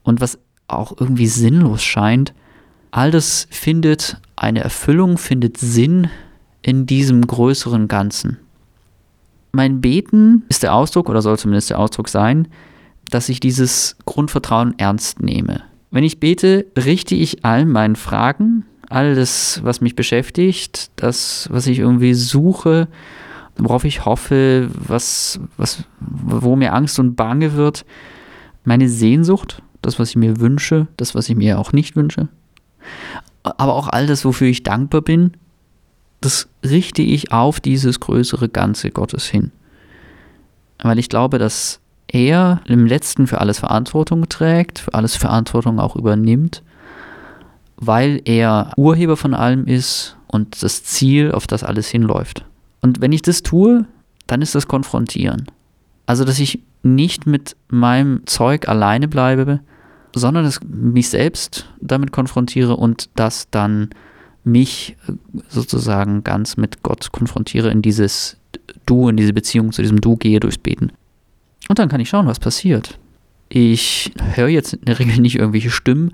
und 0.03 0.21
was 0.21 0.37
auch 0.67 0.93
irgendwie 0.99 1.27
sinnlos 1.27 1.81
scheint, 1.81 2.33
all 2.91 3.09
das 3.11 3.47
findet 3.49 4.17
eine 4.35 4.61
Erfüllung, 4.61 5.17
findet 5.17 5.57
Sinn 5.57 6.07
in 6.61 6.85
diesem 6.85 7.25
größeren 7.25 7.87
Ganzen. 7.87 8.37
Mein 9.51 9.81
Beten 9.81 10.43
ist 10.47 10.61
der 10.61 10.75
Ausdruck, 10.75 11.09
oder 11.09 11.23
soll 11.23 11.39
zumindest 11.39 11.71
der 11.71 11.79
Ausdruck 11.79 12.07
sein, 12.07 12.47
dass 13.09 13.29
ich 13.29 13.39
dieses 13.39 13.97
Grundvertrauen 14.05 14.77
ernst 14.77 15.21
nehme. 15.21 15.63
Wenn 15.91 16.03
ich 16.03 16.19
bete, 16.19 16.65
richte 16.77 17.15
ich 17.15 17.43
all 17.45 17.65
meinen 17.65 17.95
Fragen, 17.95 18.65
alles, 18.89 19.61
was 19.63 19.81
mich 19.81 19.95
beschäftigt, 19.95 20.91
das, 20.95 21.47
was 21.51 21.67
ich 21.67 21.79
irgendwie 21.79 22.13
suche, 22.13 22.87
worauf 23.57 23.85
ich 23.85 24.05
hoffe, 24.05 24.69
was, 24.73 25.39
was, 25.57 25.83
wo 25.99 26.55
mir 26.55 26.73
Angst 26.73 26.99
und 26.99 27.15
Bange 27.15 27.53
wird, 27.53 27.85
meine 28.63 28.89
Sehnsucht, 28.89 29.61
das, 29.81 29.99
was 29.99 30.09
ich 30.09 30.15
mir 30.15 30.39
wünsche, 30.39 30.87
das, 30.97 31.15
was 31.15 31.29
ich 31.29 31.35
mir 31.35 31.59
auch 31.59 31.71
nicht 31.71 31.95
wünsche, 31.95 32.27
aber 33.43 33.73
auch 33.73 33.87
all 33.87 34.07
das, 34.07 34.25
wofür 34.25 34.47
ich 34.47 34.63
dankbar 34.63 35.01
bin, 35.01 35.33
das 36.21 36.49
richte 36.63 37.01
ich 37.01 37.31
auf 37.31 37.59
dieses 37.59 37.99
größere 37.99 38.49
Ganze 38.49 38.91
Gottes 38.91 39.25
hin. 39.25 39.51
Weil 40.81 40.99
ich 40.99 41.09
glaube, 41.09 41.37
dass 41.37 41.79
er 42.09 42.61
im 42.65 42.85
letzten 42.85 43.27
für 43.27 43.39
alles 43.39 43.59
Verantwortung 43.59 44.27
trägt, 44.29 44.79
für 44.79 44.93
alles 44.93 45.15
Verantwortung 45.15 45.79
auch 45.79 45.95
übernimmt, 45.95 46.63
weil 47.77 48.21
er 48.25 48.73
Urheber 48.75 49.15
von 49.15 49.33
allem 49.33 49.65
ist 49.65 50.17
und 50.27 50.61
das 50.61 50.83
Ziel, 50.83 51.31
auf 51.31 51.47
das 51.47 51.63
alles 51.63 51.87
hinläuft. 51.87 52.45
Und 52.81 53.01
wenn 53.01 53.11
ich 53.11 53.21
das 53.21 53.43
tue, 53.43 53.85
dann 54.27 54.41
ist 54.41 54.55
das 54.55 54.67
Konfrontieren. 54.67 55.47
Also, 56.05 56.25
dass 56.25 56.39
ich 56.39 56.61
nicht 56.81 57.25
mit 57.27 57.55
meinem 57.69 58.25
Zeug 58.25 58.67
alleine 58.67 59.07
bleibe, 59.07 59.59
sondern 60.15 60.43
dass 60.43 60.59
mich 60.63 61.09
selbst 61.09 61.71
damit 61.79 62.11
konfrontiere 62.11 62.75
und 62.75 63.09
das 63.15 63.47
dann 63.51 63.89
mich 64.43 64.97
äh, 65.07 65.13
sozusagen 65.49 66.23
ganz 66.23 66.57
mit 66.57 66.81
Gott 66.83 67.11
konfrontiere 67.11 67.69
in 67.69 67.81
dieses 67.81 68.37
Du, 68.85 69.07
in 69.07 69.17
diese 69.17 69.33
Beziehung 69.33 69.71
zu 69.71 69.83
diesem 69.83 70.01
Du 70.01 70.15
gehe 70.15 70.39
durchs 70.39 70.57
Beten. 70.57 70.91
Und 71.69 71.79
dann 71.79 71.87
kann 71.87 72.01
ich 72.01 72.09
schauen, 72.09 72.27
was 72.27 72.39
passiert. 72.39 72.99
Ich 73.47 74.11
höre 74.35 74.49
jetzt 74.49 74.73
in 74.73 74.85
der 74.85 74.99
Regel 74.99 75.19
nicht 75.19 75.35
irgendwelche 75.35 75.69
Stimmen, 75.69 76.13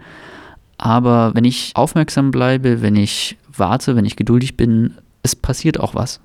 aber 0.77 1.33
wenn 1.33 1.45
ich 1.45 1.71
aufmerksam 1.75 2.31
bleibe, 2.31 2.81
wenn 2.81 2.95
ich 2.95 3.37
warte, 3.57 3.95
wenn 3.95 4.05
ich 4.05 4.15
geduldig 4.15 4.57
bin, 4.57 4.95
es 5.23 5.35
passiert 5.35 5.79
auch 5.79 5.95
was. 5.95 6.19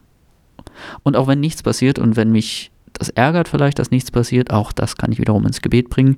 Und 1.04 1.16
auch 1.16 1.26
wenn 1.26 1.40
nichts 1.40 1.62
passiert 1.62 1.98
und 1.98 2.16
wenn 2.16 2.32
mich 2.32 2.70
das 2.92 3.08
ärgert 3.08 3.48
vielleicht, 3.48 3.78
dass 3.78 3.90
nichts 3.90 4.10
passiert, 4.10 4.50
auch 4.50 4.72
das 4.72 4.96
kann 4.96 5.12
ich 5.12 5.18
wiederum 5.18 5.46
ins 5.46 5.62
Gebet 5.62 5.90
bringen. 5.90 6.16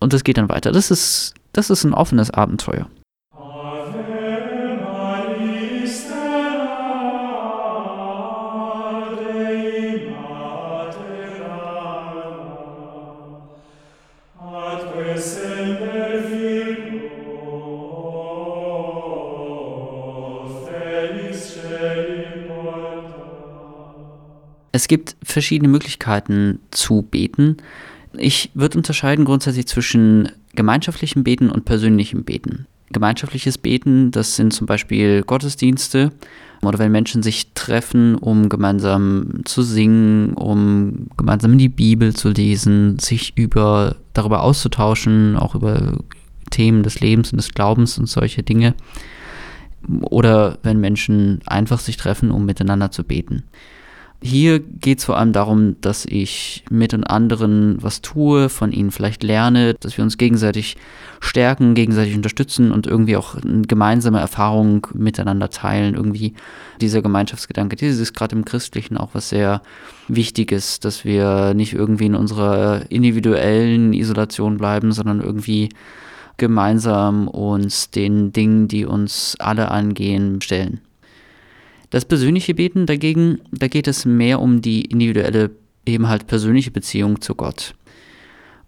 Und 0.00 0.12
das 0.12 0.24
geht 0.24 0.38
dann 0.38 0.48
weiter. 0.48 0.72
Das 0.72 0.90
ist, 0.90 1.34
das 1.52 1.70
ist 1.70 1.84
ein 1.84 1.94
offenes 1.94 2.30
Abenteuer. 2.30 2.88
Es 24.72 24.88
gibt 24.88 25.16
verschiedene 25.22 25.68
Möglichkeiten 25.68 26.60
zu 26.70 27.02
beten. 27.02 27.56
Ich 28.16 28.50
würde 28.54 28.78
unterscheiden 28.78 29.24
grundsätzlich 29.24 29.66
zwischen 29.66 30.30
gemeinschaftlichem 30.54 31.24
Beten 31.24 31.50
und 31.50 31.64
persönlichem 31.64 32.24
Beten. 32.24 32.66
Gemeinschaftliches 32.90 33.58
Beten, 33.58 34.10
das 34.10 34.36
sind 34.36 34.52
zum 34.52 34.66
Beispiel 34.66 35.22
Gottesdienste 35.22 36.10
oder 36.62 36.78
wenn 36.78 36.90
Menschen 36.90 37.22
sich 37.22 37.52
treffen, 37.52 38.14
um 38.14 38.48
gemeinsam 38.48 39.42
zu 39.44 39.62
singen, 39.62 40.34
um 40.34 41.06
gemeinsam 41.16 41.58
die 41.58 41.68
Bibel 41.68 42.14
zu 42.14 42.30
lesen, 42.30 42.98
sich 42.98 43.36
über, 43.36 43.96
darüber 44.14 44.42
auszutauschen, 44.42 45.36
auch 45.36 45.54
über 45.54 45.98
Themen 46.50 46.82
des 46.82 47.00
Lebens 47.00 47.30
und 47.32 47.36
des 47.36 47.52
Glaubens 47.52 47.98
und 47.98 48.06
solche 48.06 48.42
Dinge. 48.42 48.74
Oder 50.00 50.58
wenn 50.62 50.80
Menschen 50.80 51.40
einfach 51.46 51.78
sich 51.78 51.96
treffen, 51.96 52.30
um 52.30 52.44
miteinander 52.44 52.90
zu 52.90 53.04
beten. 53.04 53.44
Hier 54.20 54.58
geht 54.58 54.98
es 54.98 55.04
vor 55.04 55.16
allem 55.16 55.32
darum, 55.32 55.76
dass 55.80 56.04
ich 56.04 56.64
mit 56.70 56.90
den 56.90 57.04
anderen 57.04 57.80
was 57.80 58.02
tue, 58.02 58.48
von 58.48 58.72
ihnen 58.72 58.90
vielleicht 58.90 59.22
lerne, 59.22 59.74
dass 59.74 59.96
wir 59.96 60.02
uns 60.02 60.18
gegenseitig 60.18 60.76
stärken, 61.20 61.74
gegenseitig 61.74 62.16
unterstützen 62.16 62.72
und 62.72 62.88
irgendwie 62.88 63.16
auch 63.16 63.36
eine 63.36 63.62
gemeinsame 63.62 64.18
Erfahrung 64.18 64.88
miteinander 64.92 65.50
teilen. 65.50 65.94
Irgendwie 65.94 66.34
dieser 66.80 67.00
Gemeinschaftsgedanke, 67.00 67.76
dieses 67.76 68.00
ist 68.00 68.12
gerade 68.12 68.34
im 68.34 68.44
Christlichen 68.44 68.96
auch 68.96 69.10
was 69.12 69.28
sehr 69.28 69.62
Wichtiges, 70.08 70.80
dass 70.80 71.04
wir 71.04 71.54
nicht 71.54 71.74
irgendwie 71.74 72.06
in 72.06 72.16
unserer 72.16 72.90
individuellen 72.90 73.92
Isolation 73.92 74.56
bleiben, 74.56 74.90
sondern 74.90 75.20
irgendwie 75.20 75.68
gemeinsam 76.38 77.28
uns 77.28 77.90
den 77.90 78.32
Dingen, 78.32 78.66
die 78.66 78.84
uns 78.84 79.36
alle 79.38 79.70
angehen, 79.70 80.40
stellen. 80.40 80.80
Das 81.90 82.04
persönliche 82.04 82.54
Beten 82.54 82.86
dagegen, 82.86 83.40
da 83.50 83.68
geht 83.68 83.88
es 83.88 84.04
mehr 84.04 84.40
um 84.40 84.60
die 84.60 84.82
individuelle, 84.82 85.50
eben 85.86 86.08
halt 86.08 86.26
persönliche 86.26 86.70
Beziehung 86.70 87.20
zu 87.20 87.34
Gott. 87.34 87.74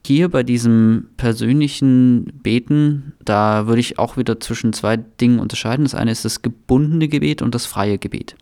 Hier 0.07 0.31
bei 0.31 0.43
diesem 0.43 1.09
persönlichen 1.19 2.33
Beten, 2.43 3.13
da 3.23 3.67
würde 3.67 3.81
ich 3.81 3.99
auch 3.99 4.17
wieder 4.17 4.41
zwischen 4.41 4.73
zwei 4.73 4.97
Dingen 4.97 5.39
unterscheiden. 5.39 5.85
Das 5.85 5.95
eine 5.95 6.11
ist 6.11 6.25
das 6.25 6.41
gebundene 6.41 7.09
Gebet 7.09 7.43
und 7.43 7.55
das 7.55 7.67
freie 7.67 7.99
Gebet. 7.99 8.35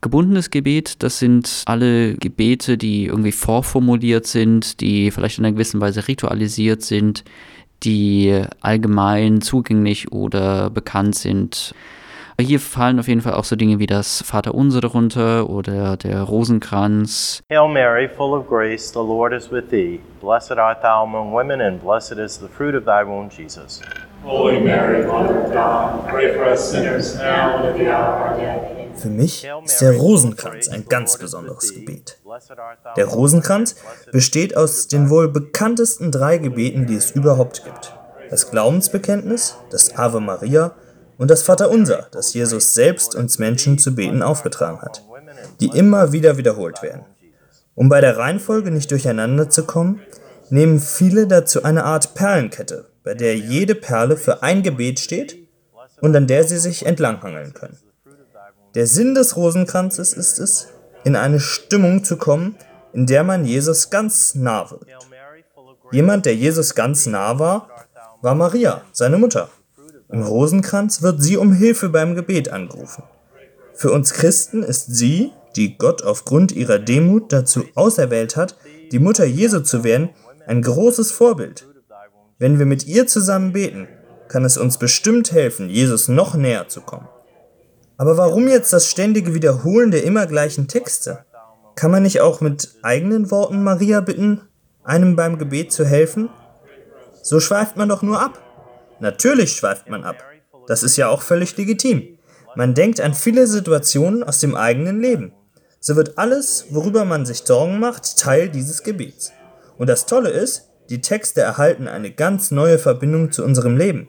Gebundenes 0.00 0.50
Gebet, 0.50 1.02
das 1.02 1.18
sind 1.18 1.62
alle 1.66 2.14
Gebete, 2.14 2.78
die 2.78 3.06
irgendwie 3.06 3.32
vorformuliert 3.32 4.26
sind, 4.26 4.80
die 4.80 5.10
vielleicht 5.10 5.38
in 5.38 5.44
einer 5.44 5.54
gewissen 5.54 5.80
Weise 5.80 6.06
ritualisiert 6.08 6.82
sind, 6.82 7.24
die 7.82 8.42
allgemein 8.60 9.40
zugänglich 9.42 10.12
oder 10.12 10.70
bekannt 10.70 11.14
sind. 11.14 11.74
Hier 12.38 12.60
fallen 12.60 13.00
auf 13.00 13.08
jeden 13.08 13.22
Fall 13.22 13.32
auch 13.32 13.44
so 13.44 13.56
Dinge 13.56 13.78
wie 13.78 13.86
das 13.86 14.22
Vaterunser 14.22 14.82
darunter 14.82 15.48
oder 15.48 15.96
der 15.96 16.22
Rosenkranz. 16.22 17.42
Hail 17.50 17.68
Mary, 17.68 18.08
full 18.08 18.38
of 18.38 18.46
grace, 18.46 18.90
the 18.92 18.98
Lord 18.98 19.32
is 19.32 19.50
with 19.50 19.70
thee. 19.70 20.00
Blessed 20.20 20.58
art 20.58 20.82
thou 20.82 21.04
among 21.04 21.32
women, 21.32 21.62
and 21.62 21.82
blessed 21.82 22.18
is 22.18 22.38
the 22.38 22.48
fruit 22.48 22.74
of 22.74 22.84
thy 22.84 23.02
womb, 23.02 23.30
Jesus. 23.30 23.80
Holy 24.22 24.60
Mary, 24.60 25.06
Mother 25.06 25.44
of 25.44 25.52
God, 25.52 26.08
pray 26.08 26.34
for 26.34 26.44
us 26.44 26.70
sinners 26.70 27.16
now 27.16 27.56
and 27.56 27.68
at 27.68 27.78
the 27.78 27.88
hour 27.88 28.14
of 28.14 28.32
our 28.32 28.38
death. 28.38 28.76
Für 28.96 29.08
mich 29.08 29.46
ist 29.64 29.80
der 29.80 29.96
Rosenkranz 29.96 30.68
ein 30.68 30.86
ganz 30.86 31.18
besonderes 31.18 31.74
Gebet. 31.74 32.18
Der 32.96 33.06
Rosenkranz 33.06 33.76
besteht 34.10 34.56
aus 34.56 34.88
den 34.88 35.10
wohl 35.10 35.28
bekanntesten 35.28 36.10
drei 36.10 36.38
Gebeten, 36.38 36.86
die 36.86 36.96
es 36.96 37.10
überhaupt 37.10 37.64
gibt. 37.64 37.94
Das 38.30 38.50
Glaubensbekenntnis, 38.50 39.56
das 39.70 39.96
Ave 39.96 40.20
Maria 40.20 40.72
und 41.18 41.30
das 41.30 41.42
Vaterunser, 41.42 42.08
das 42.12 42.34
Jesus 42.34 42.74
selbst 42.74 43.14
uns 43.14 43.38
Menschen 43.38 43.78
zu 43.78 43.94
beten 43.94 44.22
aufgetragen 44.22 44.80
hat, 44.82 45.02
die 45.60 45.68
immer 45.68 46.12
wieder 46.12 46.36
wiederholt 46.36 46.82
werden. 46.82 47.04
Um 47.74 47.88
bei 47.88 48.00
der 48.00 48.16
Reihenfolge 48.16 48.70
nicht 48.70 48.90
durcheinander 48.90 49.50
zu 49.50 49.64
kommen, 49.64 50.00
nehmen 50.50 50.80
viele 50.80 51.26
dazu 51.26 51.62
eine 51.62 51.84
Art 51.84 52.14
Perlenkette, 52.14 52.86
bei 53.04 53.14
der 53.14 53.36
jede 53.36 53.74
Perle 53.74 54.16
für 54.16 54.42
ein 54.42 54.62
Gebet 54.62 55.00
steht 55.00 55.36
und 56.00 56.14
an 56.16 56.26
der 56.26 56.44
sie 56.44 56.58
sich 56.58 56.86
entlanghangeln 56.86 57.54
können. 57.54 57.78
Der 58.74 58.86
Sinn 58.86 59.14
des 59.14 59.36
Rosenkranzes 59.36 60.12
ist 60.12 60.38
es, 60.38 60.68
in 61.04 61.16
eine 61.16 61.40
Stimmung 61.40 62.04
zu 62.04 62.16
kommen, 62.16 62.56
in 62.92 63.06
der 63.06 63.24
man 63.24 63.44
Jesus 63.44 63.90
ganz 63.90 64.34
nah 64.34 64.70
wird. 64.70 64.86
Jemand, 65.92 66.26
der 66.26 66.34
Jesus 66.34 66.74
ganz 66.74 67.06
nah 67.06 67.38
war, 67.38 67.70
war 68.22 68.34
Maria, 68.34 68.82
seine 68.92 69.18
Mutter. 69.18 69.48
Im 70.08 70.22
Rosenkranz 70.22 71.02
wird 71.02 71.22
sie 71.22 71.36
um 71.36 71.52
Hilfe 71.52 71.88
beim 71.88 72.14
Gebet 72.14 72.50
angerufen. 72.50 73.02
Für 73.74 73.90
uns 73.90 74.12
Christen 74.12 74.62
ist 74.62 74.94
sie, 74.94 75.32
die 75.56 75.76
Gott 75.76 76.02
aufgrund 76.02 76.52
ihrer 76.52 76.78
Demut 76.78 77.32
dazu 77.32 77.64
auserwählt 77.74 78.36
hat, 78.36 78.56
die 78.92 78.98
Mutter 78.98 79.24
Jesu 79.24 79.60
zu 79.60 79.84
werden, 79.84 80.10
ein 80.46 80.62
großes 80.62 81.10
Vorbild. 81.10 81.66
Wenn 82.38 82.58
wir 82.58 82.66
mit 82.66 82.86
ihr 82.86 83.06
zusammen 83.06 83.52
beten, 83.52 83.88
kann 84.28 84.44
es 84.44 84.56
uns 84.56 84.78
bestimmt 84.78 85.32
helfen, 85.32 85.68
Jesus 85.68 86.08
noch 86.08 86.34
näher 86.34 86.68
zu 86.68 86.80
kommen. 86.80 87.08
Aber 87.96 88.16
warum 88.16 88.48
jetzt 88.48 88.72
das 88.72 88.88
ständige 88.88 89.34
Wiederholen 89.34 89.90
der 89.90 90.04
immer 90.04 90.26
gleichen 90.26 90.68
Texte? 90.68 91.24
Kann 91.74 91.90
man 91.90 92.02
nicht 92.02 92.20
auch 92.20 92.40
mit 92.40 92.74
eigenen 92.82 93.30
Worten 93.30 93.62
Maria 93.62 94.00
bitten, 94.00 94.42
einem 94.84 95.16
beim 95.16 95.38
Gebet 95.38 95.72
zu 95.72 95.84
helfen? 95.84 96.28
So 97.22 97.40
schweift 97.40 97.76
man 97.76 97.88
doch 97.88 98.02
nur 98.02 98.20
ab. 98.20 98.38
Natürlich 99.00 99.52
schweift 99.52 99.88
man 99.88 100.04
ab. 100.04 100.22
Das 100.66 100.82
ist 100.82 100.96
ja 100.96 101.08
auch 101.08 101.22
völlig 101.22 101.56
legitim. 101.56 102.18
Man 102.54 102.74
denkt 102.74 103.00
an 103.00 103.14
viele 103.14 103.46
Situationen 103.46 104.22
aus 104.22 104.40
dem 104.40 104.54
eigenen 104.54 105.00
Leben. 105.00 105.32
So 105.80 105.94
wird 105.94 106.18
alles, 106.18 106.66
worüber 106.70 107.04
man 107.04 107.26
sich 107.26 107.38
Sorgen 107.44 107.78
macht, 107.78 108.18
Teil 108.18 108.48
dieses 108.48 108.82
Gebets. 108.82 109.32
Und 109.78 109.88
das 109.88 110.06
Tolle 110.06 110.30
ist, 110.30 110.70
die 110.88 111.00
Texte 111.00 111.42
erhalten 111.42 111.88
eine 111.88 112.10
ganz 112.10 112.50
neue 112.50 112.78
Verbindung 112.78 113.30
zu 113.30 113.44
unserem 113.44 113.76
Leben. 113.76 114.08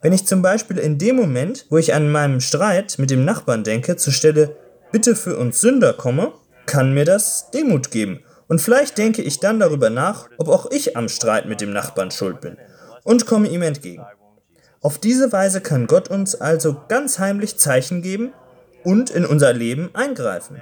Wenn 0.00 0.12
ich 0.12 0.26
zum 0.26 0.42
Beispiel 0.42 0.78
in 0.78 0.98
dem 0.98 1.16
Moment, 1.16 1.66
wo 1.68 1.78
ich 1.78 1.94
an 1.94 2.10
meinem 2.10 2.40
Streit 2.40 2.98
mit 2.98 3.10
dem 3.10 3.24
Nachbarn 3.24 3.64
denke, 3.64 3.96
zur 3.96 4.12
Stelle 4.12 4.56
Bitte 4.90 5.16
für 5.16 5.36
uns 5.36 5.60
Sünder 5.60 5.92
komme, 5.92 6.32
kann 6.66 6.92
mir 6.92 7.04
das 7.04 7.50
Demut 7.50 7.90
geben. 7.90 8.20
Und 8.48 8.60
vielleicht 8.60 8.98
denke 8.98 9.22
ich 9.22 9.40
dann 9.40 9.60
darüber 9.60 9.90
nach, 9.90 10.28
ob 10.38 10.48
auch 10.48 10.70
ich 10.70 10.96
am 10.96 11.08
Streit 11.08 11.46
mit 11.46 11.60
dem 11.60 11.72
Nachbarn 11.72 12.10
schuld 12.10 12.40
bin 12.40 12.56
und 13.04 13.26
komme 13.26 13.48
ihm 13.48 13.62
entgegen. 13.62 14.04
Auf 14.82 14.98
diese 14.98 15.30
Weise 15.30 15.60
kann 15.60 15.86
Gott 15.86 16.08
uns 16.08 16.34
also 16.34 16.76
ganz 16.88 17.20
heimlich 17.20 17.56
Zeichen 17.56 18.02
geben 18.02 18.32
und 18.82 19.10
in 19.10 19.24
unser 19.24 19.52
Leben 19.52 19.94
eingreifen. 19.94 20.60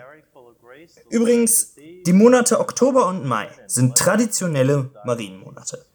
Übrigens, 1.09 1.75
die 2.07 2.13
Monate 2.13 2.61
Oktober 2.61 3.07
und 3.09 3.25
Mai 3.25 3.49
sind 3.67 3.97
traditionelle 3.97 4.91
Marienmonate. 5.07 5.87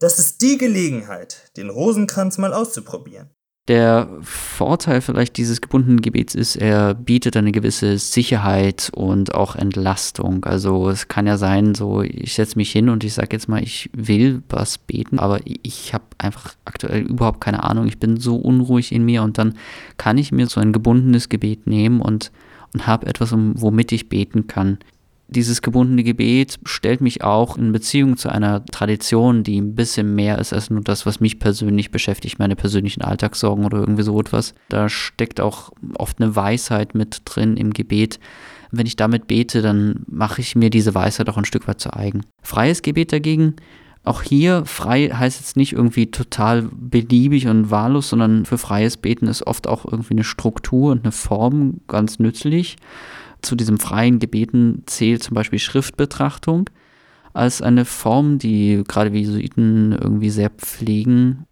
Das 0.00 0.18
ist 0.18 0.42
die 0.42 0.58
Gelegenheit, 0.58 1.52
den 1.56 1.70
Rosenkranz 1.70 2.38
mal 2.38 2.52
auszuprobieren. 2.52 3.30
Der 3.70 4.08
Vorteil 4.22 5.00
vielleicht 5.00 5.36
dieses 5.36 5.60
gebundenen 5.60 6.02
Gebets 6.02 6.34
ist, 6.34 6.56
er 6.56 6.92
bietet 6.92 7.36
eine 7.36 7.52
gewisse 7.52 7.98
Sicherheit 7.98 8.90
und 8.92 9.32
auch 9.36 9.54
Entlastung. 9.54 10.44
Also 10.44 10.88
es 10.88 11.06
kann 11.06 11.28
ja 11.28 11.36
sein, 11.36 11.76
so 11.76 12.02
ich 12.02 12.34
setze 12.34 12.58
mich 12.58 12.72
hin 12.72 12.88
und 12.88 13.04
ich 13.04 13.14
sage 13.14 13.28
jetzt 13.30 13.48
mal, 13.48 13.62
ich 13.62 13.88
will 13.92 14.42
was 14.48 14.78
beten, 14.78 15.20
aber 15.20 15.38
ich 15.44 15.94
habe 15.94 16.02
einfach 16.18 16.54
aktuell 16.64 17.02
überhaupt 17.02 17.40
keine 17.40 17.62
Ahnung. 17.62 17.86
Ich 17.86 18.00
bin 18.00 18.16
so 18.16 18.34
unruhig 18.34 18.90
in 18.90 19.04
mir 19.04 19.22
und 19.22 19.38
dann 19.38 19.54
kann 19.98 20.18
ich 20.18 20.32
mir 20.32 20.48
so 20.48 20.60
ein 20.60 20.72
gebundenes 20.72 21.28
Gebet 21.28 21.68
nehmen 21.68 22.00
und, 22.00 22.32
und 22.74 22.88
habe 22.88 23.06
etwas, 23.06 23.32
womit 23.32 23.92
ich 23.92 24.08
beten 24.08 24.48
kann 24.48 24.78
dieses 25.30 25.62
gebundene 25.62 26.02
Gebet 26.02 26.58
stellt 26.64 27.00
mich 27.00 27.22
auch 27.22 27.56
in 27.56 27.72
Beziehung 27.72 28.16
zu 28.16 28.28
einer 28.28 28.64
Tradition, 28.66 29.42
die 29.44 29.60
ein 29.60 29.74
bisschen 29.74 30.14
mehr 30.14 30.38
ist 30.38 30.52
als 30.52 30.70
nur 30.70 30.82
das, 30.82 31.06
was 31.06 31.20
mich 31.20 31.38
persönlich 31.38 31.90
beschäftigt, 31.90 32.38
meine 32.38 32.56
persönlichen 32.56 33.02
Alltagssorgen 33.02 33.64
oder 33.64 33.78
irgendwie 33.78 34.02
so 34.02 34.18
etwas. 34.20 34.54
Da 34.68 34.88
steckt 34.88 35.40
auch 35.40 35.70
oft 35.94 36.20
eine 36.20 36.34
Weisheit 36.34 36.94
mit 36.94 37.22
drin 37.24 37.56
im 37.56 37.72
Gebet. 37.72 38.18
Wenn 38.72 38.86
ich 38.86 38.96
damit 38.96 39.26
bete, 39.26 39.62
dann 39.62 40.04
mache 40.06 40.40
ich 40.40 40.56
mir 40.56 40.70
diese 40.70 40.94
Weisheit 40.94 41.28
auch 41.28 41.36
ein 41.36 41.44
Stück 41.44 41.66
weit 41.66 41.80
zu 41.80 41.92
eigen. 41.94 42.22
Freies 42.42 42.82
Gebet 42.82 43.12
dagegen 43.12 43.54
auch 44.02 44.22
hier 44.22 44.64
frei 44.64 45.10
heißt 45.10 45.40
jetzt 45.40 45.56
nicht 45.56 45.74
irgendwie 45.74 46.10
total 46.10 46.68
beliebig 46.72 47.48
und 47.48 47.70
wahllos, 47.70 48.08
sondern 48.08 48.46
für 48.46 48.56
freies 48.56 48.96
Beten 48.96 49.26
ist 49.26 49.46
oft 49.46 49.66
auch 49.66 49.84
irgendwie 49.84 50.14
eine 50.14 50.24
Struktur 50.24 50.92
und 50.92 51.04
eine 51.04 51.12
Form 51.12 51.80
ganz 51.86 52.18
nützlich. 52.18 52.76
Zu 53.42 53.56
diesem 53.56 53.78
freien 53.78 54.18
Gebeten 54.18 54.82
zählt 54.86 55.22
zum 55.22 55.34
Beispiel 55.34 55.58
Schriftbetrachtung 55.58 56.68
als 57.32 57.62
eine 57.62 57.84
Form, 57.84 58.38
die 58.38 58.82
gerade 58.86 59.12
wie 59.12 59.20
Jesuiten 59.20 59.92
irgendwie 59.92 60.30
sehr 60.30 60.50
pflegen. 60.50 61.46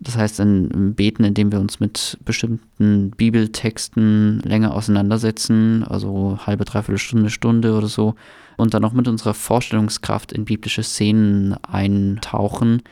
Das 0.00 0.16
heißt, 0.16 0.40
ein 0.40 0.94
Beten, 0.94 1.24
in 1.24 1.34
dem 1.34 1.52
wir 1.52 1.60
uns 1.60 1.80
mit 1.80 2.18
bestimmten 2.24 3.10
Bibeltexten 3.10 4.40
länger 4.40 4.74
auseinandersetzen, 4.74 5.84
also 5.84 6.38
halbe, 6.44 6.64
dreiviertel 6.64 6.98
Stunde, 6.98 7.30
Stunde 7.30 7.74
oder 7.74 7.86
so, 7.86 8.14
und 8.56 8.74
dann 8.74 8.82
noch 8.82 8.92
mit 8.92 9.08
unserer 9.08 9.34
Vorstellungskraft 9.34 10.32
in 10.32 10.44
biblische 10.44 10.82
Szenen 10.82 11.54
eintauchen. 11.64 12.82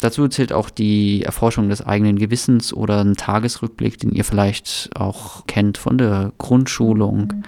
Dazu 0.00 0.28
zählt 0.28 0.52
auch 0.52 0.70
die 0.70 1.22
Erforschung 1.22 1.68
des 1.68 1.80
eigenen 1.80 2.18
Gewissens 2.18 2.74
oder 2.74 3.00
ein 3.00 3.14
Tagesrückblick, 3.14 3.98
den 3.98 4.12
ihr 4.12 4.24
vielleicht 4.24 4.90
auch 4.94 5.46
kennt 5.46 5.78
von 5.78 5.98
der 5.98 6.32
Grundschulung. 6.38 7.32
Mhm. 7.32 7.42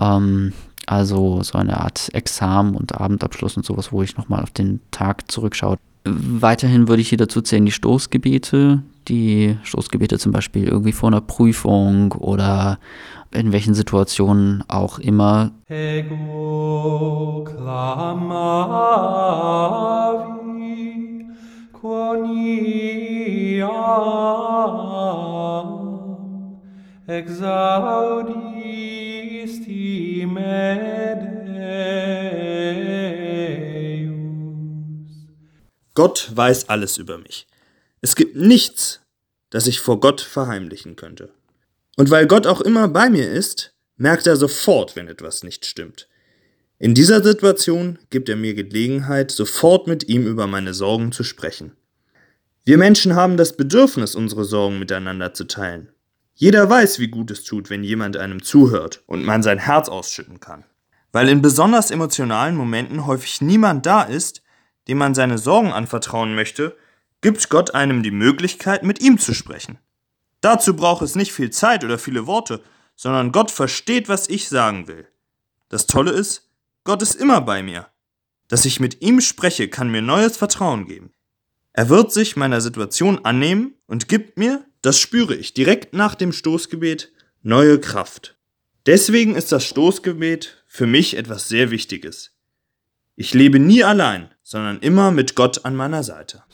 Ähm, 0.00 0.52
also 0.86 1.42
so 1.42 1.58
eine 1.58 1.80
Art 1.80 2.14
Examen 2.14 2.76
und 2.76 3.00
Abendabschluss 3.00 3.56
und 3.56 3.66
sowas, 3.66 3.92
wo 3.92 4.02
ich 4.02 4.16
nochmal 4.16 4.42
auf 4.42 4.50
den 4.50 4.80
Tag 4.90 5.30
zurückschaue. 5.30 5.76
Weiterhin 6.04 6.86
würde 6.86 7.02
ich 7.02 7.08
hier 7.08 7.18
dazu 7.18 7.40
zählen 7.40 7.66
die 7.66 7.72
Stoßgebete, 7.72 8.82
die 9.08 9.56
Stoßgebete 9.64 10.20
zum 10.20 10.30
Beispiel 10.30 10.68
irgendwie 10.68 10.92
vor 10.92 11.08
einer 11.08 11.20
Prüfung 11.20 12.12
oder 12.12 12.78
in 13.32 13.50
welchen 13.50 13.74
Situationen 13.74 14.62
auch 14.68 15.00
immer. 15.00 15.50
Ego 15.68 17.44
clamavi, 17.44 18.46
quoniam, 21.86 23.70
exaudisti 27.06 27.86
me 30.26 30.96
Gott 35.94 36.30
weiß 36.34 36.68
alles 36.68 36.98
über 36.98 37.16
mich. 37.16 37.46
Es 38.02 38.16
gibt 38.16 38.36
nichts, 38.36 39.00
das 39.48 39.66
ich 39.66 39.80
vor 39.80 39.98
Gott 39.98 40.20
verheimlichen 40.20 40.94
könnte. 40.94 41.32
Und 41.96 42.10
weil 42.10 42.26
Gott 42.26 42.46
auch 42.46 42.60
immer 42.60 42.86
bei 42.88 43.08
mir 43.08 43.30
ist, 43.30 43.72
merkt 43.96 44.26
er 44.26 44.36
sofort, 44.36 44.94
wenn 44.94 45.08
etwas 45.08 45.42
nicht 45.42 45.64
stimmt. 45.64 46.06
In 46.78 46.92
dieser 46.92 47.22
Situation 47.22 47.98
gibt 48.10 48.28
er 48.28 48.36
mir 48.36 48.52
Gelegenheit, 48.52 49.30
sofort 49.30 49.86
mit 49.86 50.08
ihm 50.10 50.26
über 50.26 50.46
meine 50.46 50.74
Sorgen 50.74 51.10
zu 51.10 51.24
sprechen. 51.24 51.74
Wir 52.66 52.76
Menschen 52.76 53.14
haben 53.14 53.38
das 53.38 53.56
Bedürfnis, 53.56 54.14
unsere 54.14 54.44
Sorgen 54.44 54.78
miteinander 54.78 55.32
zu 55.32 55.44
teilen. 55.44 55.90
Jeder 56.34 56.68
weiß, 56.68 56.98
wie 56.98 57.08
gut 57.08 57.30
es 57.30 57.44
tut, 57.44 57.70
wenn 57.70 57.82
jemand 57.82 58.18
einem 58.18 58.42
zuhört 58.42 59.02
und 59.06 59.24
man 59.24 59.42
sein 59.42 59.58
Herz 59.58 59.88
ausschütten 59.88 60.38
kann. 60.38 60.64
Weil 61.12 61.30
in 61.30 61.40
besonders 61.40 61.90
emotionalen 61.90 62.56
Momenten 62.56 63.06
häufig 63.06 63.40
niemand 63.40 63.86
da 63.86 64.02
ist, 64.02 64.42
dem 64.86 64.98
man 64.98 65.14
seine 65.14 65.38
Sorgen 65.38 65.72
anvertrauen 65.72 66.34
möchte, 66.34 66.76
gibt 67.22 67.48
Gott 67.48 67.74
einem 67.74 68.02
die 68.02 68.10
Möglichkeit, 68.10 68.82
mit 68.82 69.00
ihm 69.00 69.16
zu 69.16 69.32
sprechen. 69.32 69.78
Dazu 70.42 70.76
braucht 70.76 71.00
es 71.00 71.14
nicht 71.14 71.32
viel 71.32 71.48
Zeit 71.48 71.84
oder 71.84 71.96
viele 71.96 72.26
Worte, 72.26 72.60
sondern 72.96 73.32
Gott 73.32 73.50
versteht, 73.50 74.10
was 74.10 74.28
ich 74.28 74.50
sagen 74.50 74.88
will. 74.88 75.08
Das 75.70 75.86
Tolle 75.86 76.10
ist, 76.10 76.45
Gott 76.86 77.02
ist 77.02 77.16
immer 77.16 77.40
bei 77.40 77.62
mir. 77.62 77.88
Dass 78.48 78.64
ich 78.64 78.78
mit 78.78 79.02
ihm 79.02 79.20
spreche, 79.20 79.68
kann 79.68 79.90
mir 79.90 80.02
neues 80.02 80.36
Vertrauen 80.36 80.86
geben. 80.86 81.10
Er 81.72 81.88
wird 81.88 82.12
sich 82.12 82.36
meiner 82.36 82.60
Situation 82.60 83.24
annehmen 83.24 83.74
und 83.86 84.08
gibt 84.08 84.38
mir, 84.38 84.64
das 84.82 85.00
spüre 85.00 85.34
ich 85.34 85.52
direkt 85.52 85.94
nach 85.94 86.14
dem 86.14 86.32
Stoßgebet, 86.32 87.12
neue 87.42 87.80
Kraft. 87.80 88.38
Deswegen 88.86 89.34
ist 89.34 89.50
das 89.50 89.64
Stoßgebet 89.64 90.64
für 90.68 90.86
mich 90.86 91.16
etwas 91.16 91.48
sehr 91.48 91.72
Wichtiges. 91.72 92.30
Ich 93.16 93.34
lebe 93.34 93.58
nie 93.58 93.82
allein, 93.82 94.30
sondern 94.44 94.78
immer 94.78 95.10
mit 95.10 95.34
Gott 95.34 95.64
an 95.64 95.74
meiner 95.74 96.04
Seite. 96.04 96.44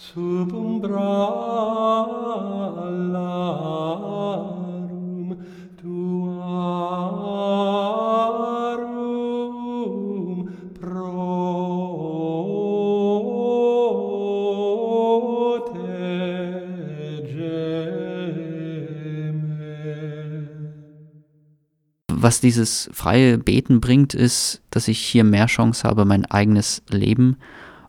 Was 22.22 22.40
dieses 22.40 22.88
freie 22.92 23.37
Beten 23.37 23.80
bringt, 23.80 24.14
ist, 24.14 24.62
dass 24.70 24.87
ich 24.87 25.00
hier 25.00 25.24
mehr 25.24 25.46
Chance 25.46 25.82
habe, 25.82 26.04
mein 26.04 26.24
eigenes 26.24 26.85
Leben 26.88 27.37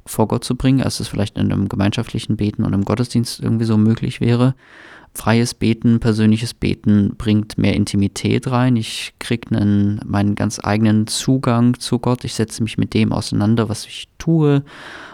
vor 0.07 0.27
Gott 0.27 0.43
zu 0.43 0.55
bringen, 0.55 0.81
als 0.81 0.99
es 0.99 1.07
vielleicht 1.07 1.37
in 1.37 1.51
einem 1.51 1.69
gemeinschaftlichen 1.69 2.35
Beten 2.35 2.63
und 2.63 2.73
im 2.73 2.83
Gottesdienst 2.83 3.39
irgendwie 3.39 3.65
so 3.65 3.77
möglich 3.77 4.21
wäre. 4.21 4.55
Freies 5.13 5.53
Beten, 5.53 5.99
persönliches 5.99 6.55
Beten 6.55 7.13
bringt 7.15 7.59
mehr 7.59 7.75
Intimität 7.75 8.49
rein. 8.49 8.75
Ich 8.75 9.13
kriege 9.19 9.55
einen, 9.55 10.01
meinen 10.03 10.33
ganz 10.33 10.59
eigenen 10.63 11.05
Zugang 11.05 11.79
zu 11.79 11.99
Gott. 11.99 12.23
Ich 12.23 12.33
setze 12.33 12.63
mich 12.63 12.79
mit 12.79 12.95
dem 12.95 13.13
auseinander, 13.13 13.69
was 13.69 13.85
ich 13.85 14.07
tue, 14.17 14.63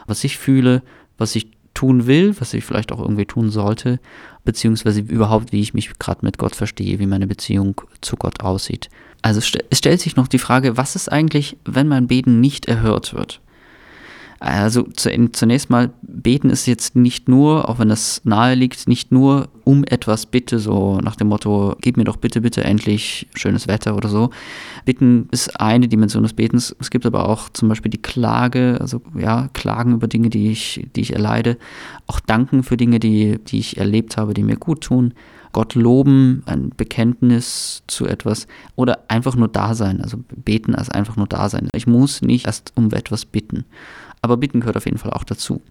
was 0.07 0.23
ich 0.23 0.37
fühle, 0.37 0.81
was 1.17 1.35
ich 1.35 1.51
tun 1.73 2.07
will, 2.07 2.39
was 2.39 2.53
ich 2.53 2.63
vielleicht 2.63 2.93
auch 2.93 3.01
irgendwie 3.01 3.25
tun 3.25 3.49
sollte, 3.49 3.99
beziehungsweise 4.45 5.01
überhaupt, 5.01 5.51
wie 5.51 5.59
ich 5.59 5.73
mich 5.73 5.99
gerade 5.99 6.25
mit 6.25 6.37
Gott 6.37 6.55
verstehe, 6.55 6.99
wie 6.99 7.05
meine 7.05 7.27
Beziehung 7.27 7.81
zu 7.99 8.15
Gott 8.15 8.39
aussieht. 8.39 8.89
Also 9.21 9.39
es 9.39 9.77
stellt 9.77 9.99
sich 9.99 10.15
noch 10.15 10.27
die 10.27 10.39
Frage, 10.39 10.77
was 10.77 10.95
ist 10.95 11.11
eigentlich, 11.11 11.57
wenn 11.65 11.87
mein 11.87 12.07
Beten 12.07 12.39
nicht 12.39 12.67
erhört 12.67 13.13
wird? 13.13 13.41
Also 14.41 14.83
zunächst 14.83 15.69
mal, 15.69 15.91
beten 16.01 16.49
ist 16.49 16.65
jetzt 16.65 16.95
nicht 16.95 17.27
nur, 17.27 17.67
auch 17.67 17.77
wenn 17.79 17.89
das 17.89 18.21
nahe 18.23 18.55
liegt, 18.55 18.87
nicht 18.87 19.11
nur 19.11 19.49
um 19.65 19.83
etwas 19.83 20.27
bitte, 20.27 20.59
so 20.59 20.99
nach 20.99 21.17
dem 21.17 21.27
Motto, 21.27 21.75
gib 21.81 21.97
mir 21.97 22.05
doch 22.05 22.15
bitte, 22.15 22.39
bitte 22.39 22.63
endlich 22.63 23.27
schönes 23.35 23.67
Wetter 23.67 23.97
oder 23.97 24.07
so. 24.07 24.29
Bitten 24.85 25.27
ist 25.31 25.59
eine 25.59 25.89
Dimension 25.89 26.23
des 26.23 26.33
Betens. 26.33 26.73
Es 26.79 26.89
gibt 26.89 27.05
aber 27.05 27.27
auch 27.27 27.49
zum 27.49 27.67
Beispiel 27.67 27.91
die 27.91 28.01
Klage, 28.01 28.77
also 28.79 29.01
ja, 29.13 29.49
Klagen 29.53 29.93
über 29.93 30.07
Dinge, 30.07 30.29
die 30.29 30.51
ich, 30.51 30.87
die 30.95 31.01
ich 31.01 31.13
erleide. 31.13 31.57
Auch 32.07 32.21
Danken 32.21 32.63
für 32.63 32.77
Dinge, 32.77 32.99
die, 32.99 33.39
die 33.39 33.59
ich 33.59 33.75
erlebt 33.75 34.15
habe, 34.15 34.33
die 34.33 34.43
mir 34.43 34.55
gut 34.55 34.81
tun. 34.81 35.13
Gott 35.51 35.75
loben, 35.75 36.43
ein 36.45 36.69
Bekenntnis 36.75 37.83
zu 37.87 38.05
etwas 38.05 38.47
oder 38.75 39.05
einfach 39.07 39.35
nur 39.35 39.47
da 39.47 39.73
sein, 39.73 40.01
also 40.01 40.17
beten 40.35 40.75
als 40.75 40.89
einfach 40.89 41.15
nur 41.15 41.27
da 41.27 41.49
sein. 41.49 41.69
Ich 41.73 41.87
muss 41.87 42.21
nicht 42.21 42.45
erst 42.45 42.73
um 42.75 42.91
etwas 42.91 43.25
bitten. 43.25 43.65
Aber 44.21 44.37
bitten 44.37 44.59
gehört 44.59 44.77
auf 44.77 44.85
jeden 44.85 44.97
Fall 44.97 45.11
auch 45.11 45.23
dazu. 45.23 45.61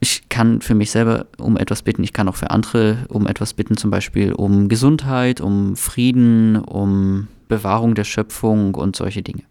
Ich 0.00 0.28
kann 0.28 0.60
für 0.60 0.74
mich 0.74 0.90
selber 0.90 1.26
um 1.38 1.56
etwas 1.56 1.82
bitten, 1.82 2.04
ich 2.04 2.12
kann 2.12 2.28
auch 2.28 2.36
für 2.36 2.50
andere 2.50 3.06
um 3.08 3.26
etwas 3.26 3.54
bitten, 3.54 3.76
zum 3.76 3.90
Beispiel 3.90 4.32
um 4.32 4.68
Gesundheit, 4.68 5.40
um 5.40 5.74
Frieden, 5.74 6.56
um 6.56 7.26
Bewahrung 7.48 7.94
der 7.94 8.04
Schöpfung 8.04 8.74
und 8.74 8.94
solche 8.94 9.22
Dinge. 9.22 9.42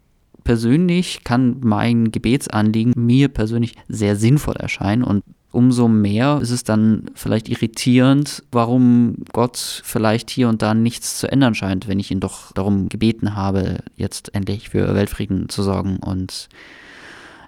Persönlich 0.46 1.26
kann 1.26 1.58
mein 1.62 2.12
Gebetsanliegen 2.12 2.94
mir 2.96 3.28
persönlich 3.28 3.76
sehr 3.90 4.16
sinnvoll 4.16 4.56
erscheinen 4.56 5.04
und 5.04 5.24
umso 5.52 5.88
mehr 5.88 6.40
ist 6.42 6.52
es 6.52 6.64
dann 6.64 7.06
vielleicht 7.16 7.50
irritierend, 7.50 8.44
warum 8.52 9.18
Gott 9.34 9.82
vielleicht 9.84 10.30
hier 10.30 10.50
und 10.50 10.62
da 10.62 10.74
nichts 10.74 11.18
zu 11.20 11.32
ändern 11.32 11.56
scheint, 11.56 11.88
wenn 11.88 12.00
ich 12.00 12.12
ihn 12.12 12.20
doch 12.20 12.52
darum 12.52 12.90
gebeten 12.90 13.36
habe, 13.36 13.80
jetzt 13.96 14.34
endlich 14.36 14.70
für 14.70 14.94
Weltfrieden 14.94 15.50
zu 15.50 15.64
sorgen 15.64 15.98
und 15.98 16.50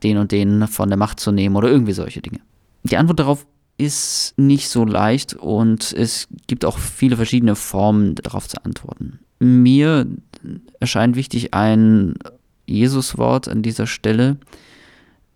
den 0.03 0.17
und 0.17 0.31
den 0.31 0.67
von 0.67 0.89
der 0.89 0.97
Macht 0.97 1.19
zu 1.19 1.31
nehmen 1.31 1.55
oder 1.55 1.69
irgendwie 1.69 1.93
solche 1.93 2.21
Dinge. 2.21 2.39
Die 2.83 2.97
Antwort 2.97 3.19
darauf 3.19 3.45
ist 3.77 4.33
nicht 4.37 4.69
so 4.69 4.85
leicht 4.85 5.33
und 5.33 5.93
es 5.93 6.27
gibt 6.47 6.65
auch 6.65 6.77
viele 6.77 7.15
verschiedene 7.15 7.55
Formen 7.55 8.15
darauf 8.15 8.47
zu 8.47 8.63
antworten. 8.63 9.19
Mir 9.39 10.05
erscheint 10.79 11.15
wichtig 11.15 11.53
ein 11.53 12.15
Jesuswort 12.65 13.47
an 13.47 13.61
dieser 13.61 13.87
Stelle, 13.87 14.37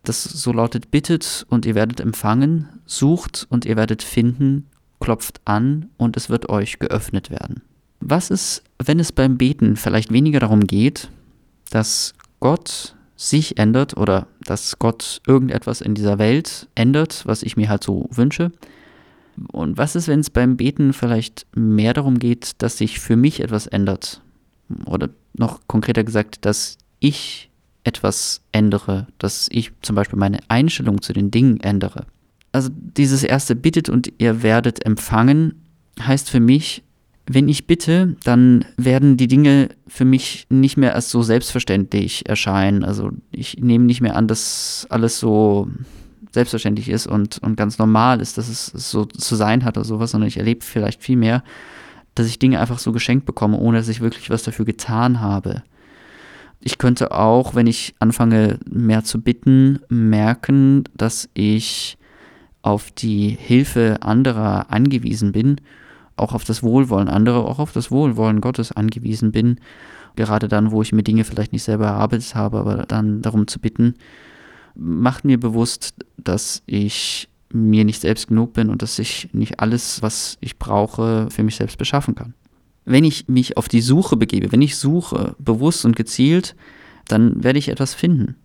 das 0.04 0.24
so 0.24 0.52
lautet, 0.52 0.92
bittet 0.92 1.46
und 1.50 1.66
ihr 1.66 1.76
werdet 1.76 2.00
empfangen, 2.00 2.68
sucht 2.86 3.48
und 3.50 3.66
ihr 3.66 3.76
werdet 3.76 4.04
finden, 4.04 4.68
klopft 5.00 5.42
an 5.46 5.90
und 5.98 6.18
es 6.18 6.30
wird 6.30 6.50
euch 6.50 6.80
geöffnet 6.80 7.30
werden. 7.30 7.62
Was 8.00 8.30
ist, 8.30 8.64
wenn 8.84 9.00
es 9.00 9.12
beim 9.12 9.38
Beten 9.38 9.76
vielleicht 9.76 10.12
weniger 10.12 10.42
darum 10.42 10.62
geht, 10.68 11.10
dass 11.70 12.14
Gott 12.40 12.96
sich 13.16 13.58
ändert 13.58 13.96
oder 13.96 14.28
dass 14.44 14.80
Gott 14.80 15.22
irgendetwas 15.26 15.82
in 15.82 15.96
dieser 15.96 16.20
Welt 16.20 16.68
ändert, 16.76 17.26
was 17.26 17.44
ich 17.44 17.56
mir 17.56 17.70
halt 17.70 17.84
so 17.84 18.08
wünsche. 18.12 18.52
Und 19.52 19.78
was 19.78 19.96
ist, 19.96 20.08
wenn 20.08 20.20
es 20.20 20.30
beim 20.30 20.58
Beten 20.58 20.94
vielleicht 20.94 21.48
mehr 21.56 21.94
darum 21.94 22.20
geht, 22.20 22.62
dass 22.62 22.78
sich 22.78 23.00
für 23.00 23.16
mich 23.16 23.40
etwas 23.40 23.68
ändert? 23.68 24.22
Oder 24.86 25.10
noch 25.34 25.62
konkreter 25.68 26.04
gesagt, 26.04 26.46
dass 26.46 26.78
ich 27.00 27.50
etwas 27.84 28.42
ändere, 28.52 29.08
dass 29.18 29.48
ich 29.52 29.72
zum 29.82 29.96
Beispiel 29.96 30.20
meine 30.20 30.40
Einstellung 30.48 31.02
zu 31.02 31.14
den 31.14 31.32
Dingen 31.32 31.60
ändere. 31.60 32.06
Also 32.52 32.70
dieses 32.72 33.24
erste 33.24 33.56
bittet 33.56 33.90
und 33.90 34.14
ihr 34.20 34.44
werdet 34.44 34.86
empfangen 34.86 35.64
heißt 36.00 36.30
für 36.30 36.40
mich, 36.40 36.84
wenn 37.26 37.48
ich 37.48 37.68
bitte, 37.68 38.18
dann 38.24 38.66
werden 38.76 39.16
die 39.16 39.28
Dinge 39.28 39.70
für 39.88 40.04
mich 40.04 40.46
nicht 40.50 40.76
mehr 40.76 40.94
als 40.94 41.10
so 41.10 41.24
selbstverständlich 41.24 42.28
erscheinen. 42.28 42.84
Also 42.84 43.12
ich 43.32 43.58
nehme 43.60 43.86
nicht 43.86 44.02
mehr 44.02 44.18
an, 44.18 44.28
dass 44.28 44.86
alles 44.90 45.20
so 45.20 45.70
selbstverständlich 46.34 46.90
ist 46.90 47.08
und, 47.08 47.38
und 47.42 47.56
ganz 47.56 47.78
normal 47.78 48.20
ist, 48.20 48.38
dass 48.38 48.50
es 48.50 48.66
so 48.66 49.06
zu 49.06 49.36
sein 49.36 49.64
hat 49.64 49.78
oder 49.78 49.86
sowas, 49.86 50.12
sondern 50.12 50.28
ich 50.28 50.38
erlebe 50.38 50.66
vielleicht 50.66 51.02
viel 51.02 51.16
mehr, 51.16 51.44
dass 52.16 52.28
ich 52.28 52.40
Dinge 52.40 52.60
einfach 52.60 52.80
so 52.80 52.92
geschenkt 52.92 53.26
bekomme, 53.26 53.58
ohne 53.58 53.78
dass 53.78 53.88
ich 53.88 54.02
wirklich 54.02 54.30
was 54.30 54.44
dafür 54.44 54.66
getan 54.66 55.22
habe. 55.22 55.64
Ich 56.64 56.78
könnte 56.78 57.12
auch, 57.12 57.56
wenn 57.56 57.68
ich 57.68 57.94
anfange 58.00 58.58
mehr 58.70 59.04
zu 59.04 59.22
bitten, 59.22 59.80
merken, 59.90 60.86
dass 60.96 61.30
ich 61.34 61.98
auf 62.62 62.92
die 62.92 63.30
Hilfe 63.30 63.98
anderer 64.02 64.72
angewiesen 64.72 65.34
bin 65.34 65.60
auch 66.16 66.34
auf 66.34 66.44
das 66.44 66.64
Wohlwollen 66.64 67.10
anderer, 67.10 67.46
auch 67.46 67.60
auf 67.60 67.72
das 67.72 67.92
Wohlwollen 67.92 68.42
Gottes 68.42 68.72
angewiesen 68.72 69.32
bin. 69.32 69.60
Gerade 70.16 70.48
dann, 70.48 70.72
wo 70.72 70.82
ich 70.82 70.92
mir 70.92 71.04
Dinge 71.04 71.24
vielleicht 71.24 71.54
nicht 71.54 71.64
selber 71.64 71.88
erarbeitet 71.88 72.36
habe, 72.36 72.60
aber 72.60 72.86
dann 72.86 73.22
darum 73.22 73.48
zu 73.48 73.60
bitten, 73.60 73.96
macht 74.76 75.26
mir 75.26 75.40
bewusst, 75.40 75.96
dass 76.18 76.62
ich 76.66 77.30
mir 77.52 77.86
nicht 77.86 78.02
selbst 78.02 78.28
genug 78.28 78.54
bin 78.54 78.70
und 78.70 78.82
dass 78.82 79.00
ich 79.00 79.30
nicht 79.34 79.60
alles, 79.60 80.02
was 80.02 80.38
ich 80.40 80.58
brauche, 80.58 81.30
für 81.30 81.44
mich 81.44 81.56
selbst 81.56 81.78
beschaffen 81.78 82.16
kann. 82.16 82.34
Wenn 82.86 83.04
ich 83.04 83.28
mich 83.28 83.58
auf 83.58 83.68
die 83.68 83.82
Suche 83.82 84.18
begebe, 84.18 84.52
wenn 84.52 84.62
ich 84.62 84.78
suche, 84.78 85.36
bewusst 85.40 85.86
und 85.86 85.96
gezielt, 85.96 86.56
dann 87.08 87.44
werde 87.44 87.60
ich 87.60 87.70
etwas 87.70 87.94
finden. 87.94 88.36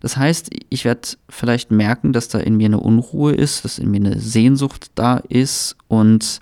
Das 0.00 0.16
heißt, 0.16 0.50
ich 0.68 0.84
werde 0.84 1.08
vielleicht 1.28 1.70
merken, 1.70 2.12
dass 2.12 2.28
da 2.28 2.40
in 2.40 2.56
mir 2.56 2.66
eine 2.66 2.80
Unruhe 2.80 3.32
ist, 3.32 3.64
dass 3.64 3.78
in 3.78 3.90
mir 3.90 3.98
eine 3.98 4.18
Sehnsucht 4.18 4.90
da 4.96 5.18
ist 5.18 5.76
und 5.86 6.40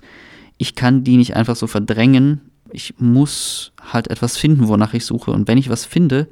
ich 0.57 0.75
kann 0.75 1.03
die 1.03 1.17
nicht 1.17 1.35
einfach 1.35 1.55
so 1.55 1.67
verdrängen. 1.67 2.41
Ich 2.71 2.95
muss 2.97 3.71
halt 3.81 4.09
etwas 4.09 4.37
finden, 4.37 4.67
wonach 4.67 4.93
ich 4.93 5.05
suche. 5.05 5.31
Und 5.31 5.47
wenn 5.47 5.57
ich 5.57 5.69
was 5.69 5.85
finde, 5.85 6.27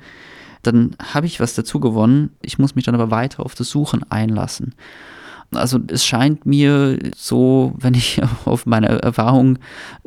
dann 0.63 0.95
habe 1.01 1.27
ich 1.27 1.39
was 1.39 1.53
dazu 1.53 1.79
gewonnen. 1.79 2.32
Ich 2.41 2.58
muss 2.58 2.75
mich 2.75 2.86
dann 2.86 2.95
aber 2.95 3.12
weiter 3.12 3.45
auf 3.45 3.55
das 3.55 3.69
Suchen 3.69 4.03
einlassen. 4.10 4.73
Also 5.52 5.80
es 5.88 6.06
scheint 6.06 6.46
mir 6.46 7.00
so, 7.16 7.74
wenn 7.80 7.94
ich 7.94 8.22
auf 8.46 8.66
meine 8.66 8.88
Erfahrung 9.02 9.60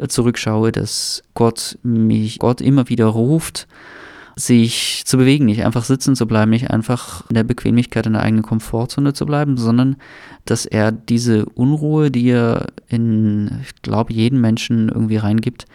zurückschaue, 0.06 0.72
dass 0.72 1.22
Gott 1.34 1.78
mich, 1.82 2.38
Gott 2.38 2.60
immer 2.60 2.88
wieder 2.88 3.06
ruft, 3.06 3.66
sich 4.36 5.02
zu 5.04 5.18
bewegen, 5.18 5.44
nicht 5.44 5.64
einfach 5.64 5.84
sitzen 5.84 6.16
zu 6.16 6.26
bleiben, 6.26 6.50
nicht 6.50 6.70
einfach 6.70 7.28
in 7.28 7.34
der 7.34 7.44
Bequemlichkeit 7.44 8.06
in 8.06 8.14
der 8.14 8.22
eigenen 8.22 8.42
Komfortzone 8.44 9.12
zu 9.12 9.26
bleiben, 9.26 9.56
sondern 9.56 9.96
dass 10.44 10.64
er 10.64 10.90
diese 10.90 11.44
Unruhe, 11.46 12.10
die 12.10 12.30
er 12.30 12.68
in, 12.88 13.60
ich 13.62 13.82
glaube, 13.82 14.12
jeden 14.12 14.40
Menschen 14.40 14.88
irgendwie 14.88 15.18
reingibt, 15.18 15.66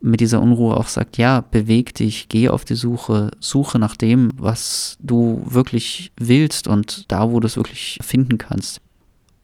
mit 0.00 0.20
dieser 0.20 0.42
Unruhe 0.42 0.76
auch 0.76 0.88
sagt, 0.88 1.16
ja, 1.16 1.40
beweg 1.40 1.94
dich, 1.94 2.28
geh 2.28 2.50
auf 2.50 2.66
die 2.66 2.74
Suche, 2.74 3.30
suche 3.40 3.78
nach 3.78 3.96
dem, 3.96 4.32
was 4.36 4.98
du 5.00 5.42
wirklich 5.46 6.12
willst 6.18 6.68
und 6.68 7.10
da, 7.10 7.30
wo 7.30 7.40
du 7.40 7.46
es 7.46 7.56
wirklich 7.56 7.98
finden 8.02 8.36
kannst. 8.36 8.82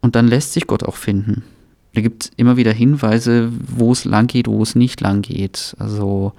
Und 0.01 0.17
dann 0.17 0.29
lässt 0.29 0.53
sich 0.53 0.67
Gott 0.67 0.83
auch 0.85 0.97
finden. 0.97 1.45
Da 1.95 2.01
gibt 2.01 2.25
es 2.25 2.31
immer 2.37 2.57
wieder 2.57 2.73
Hinweise, 2.73 3.51
wo 3.67 3.93
es 3.93 4.05
lang 4.05 4.27
geht, 4.27 4.47
wo 4.47 4.63
es 4.63 4.75
nicht 4.75 5.01
lang 5.01 5.23
geht. 5.23 5.75
Also 5.79 6.33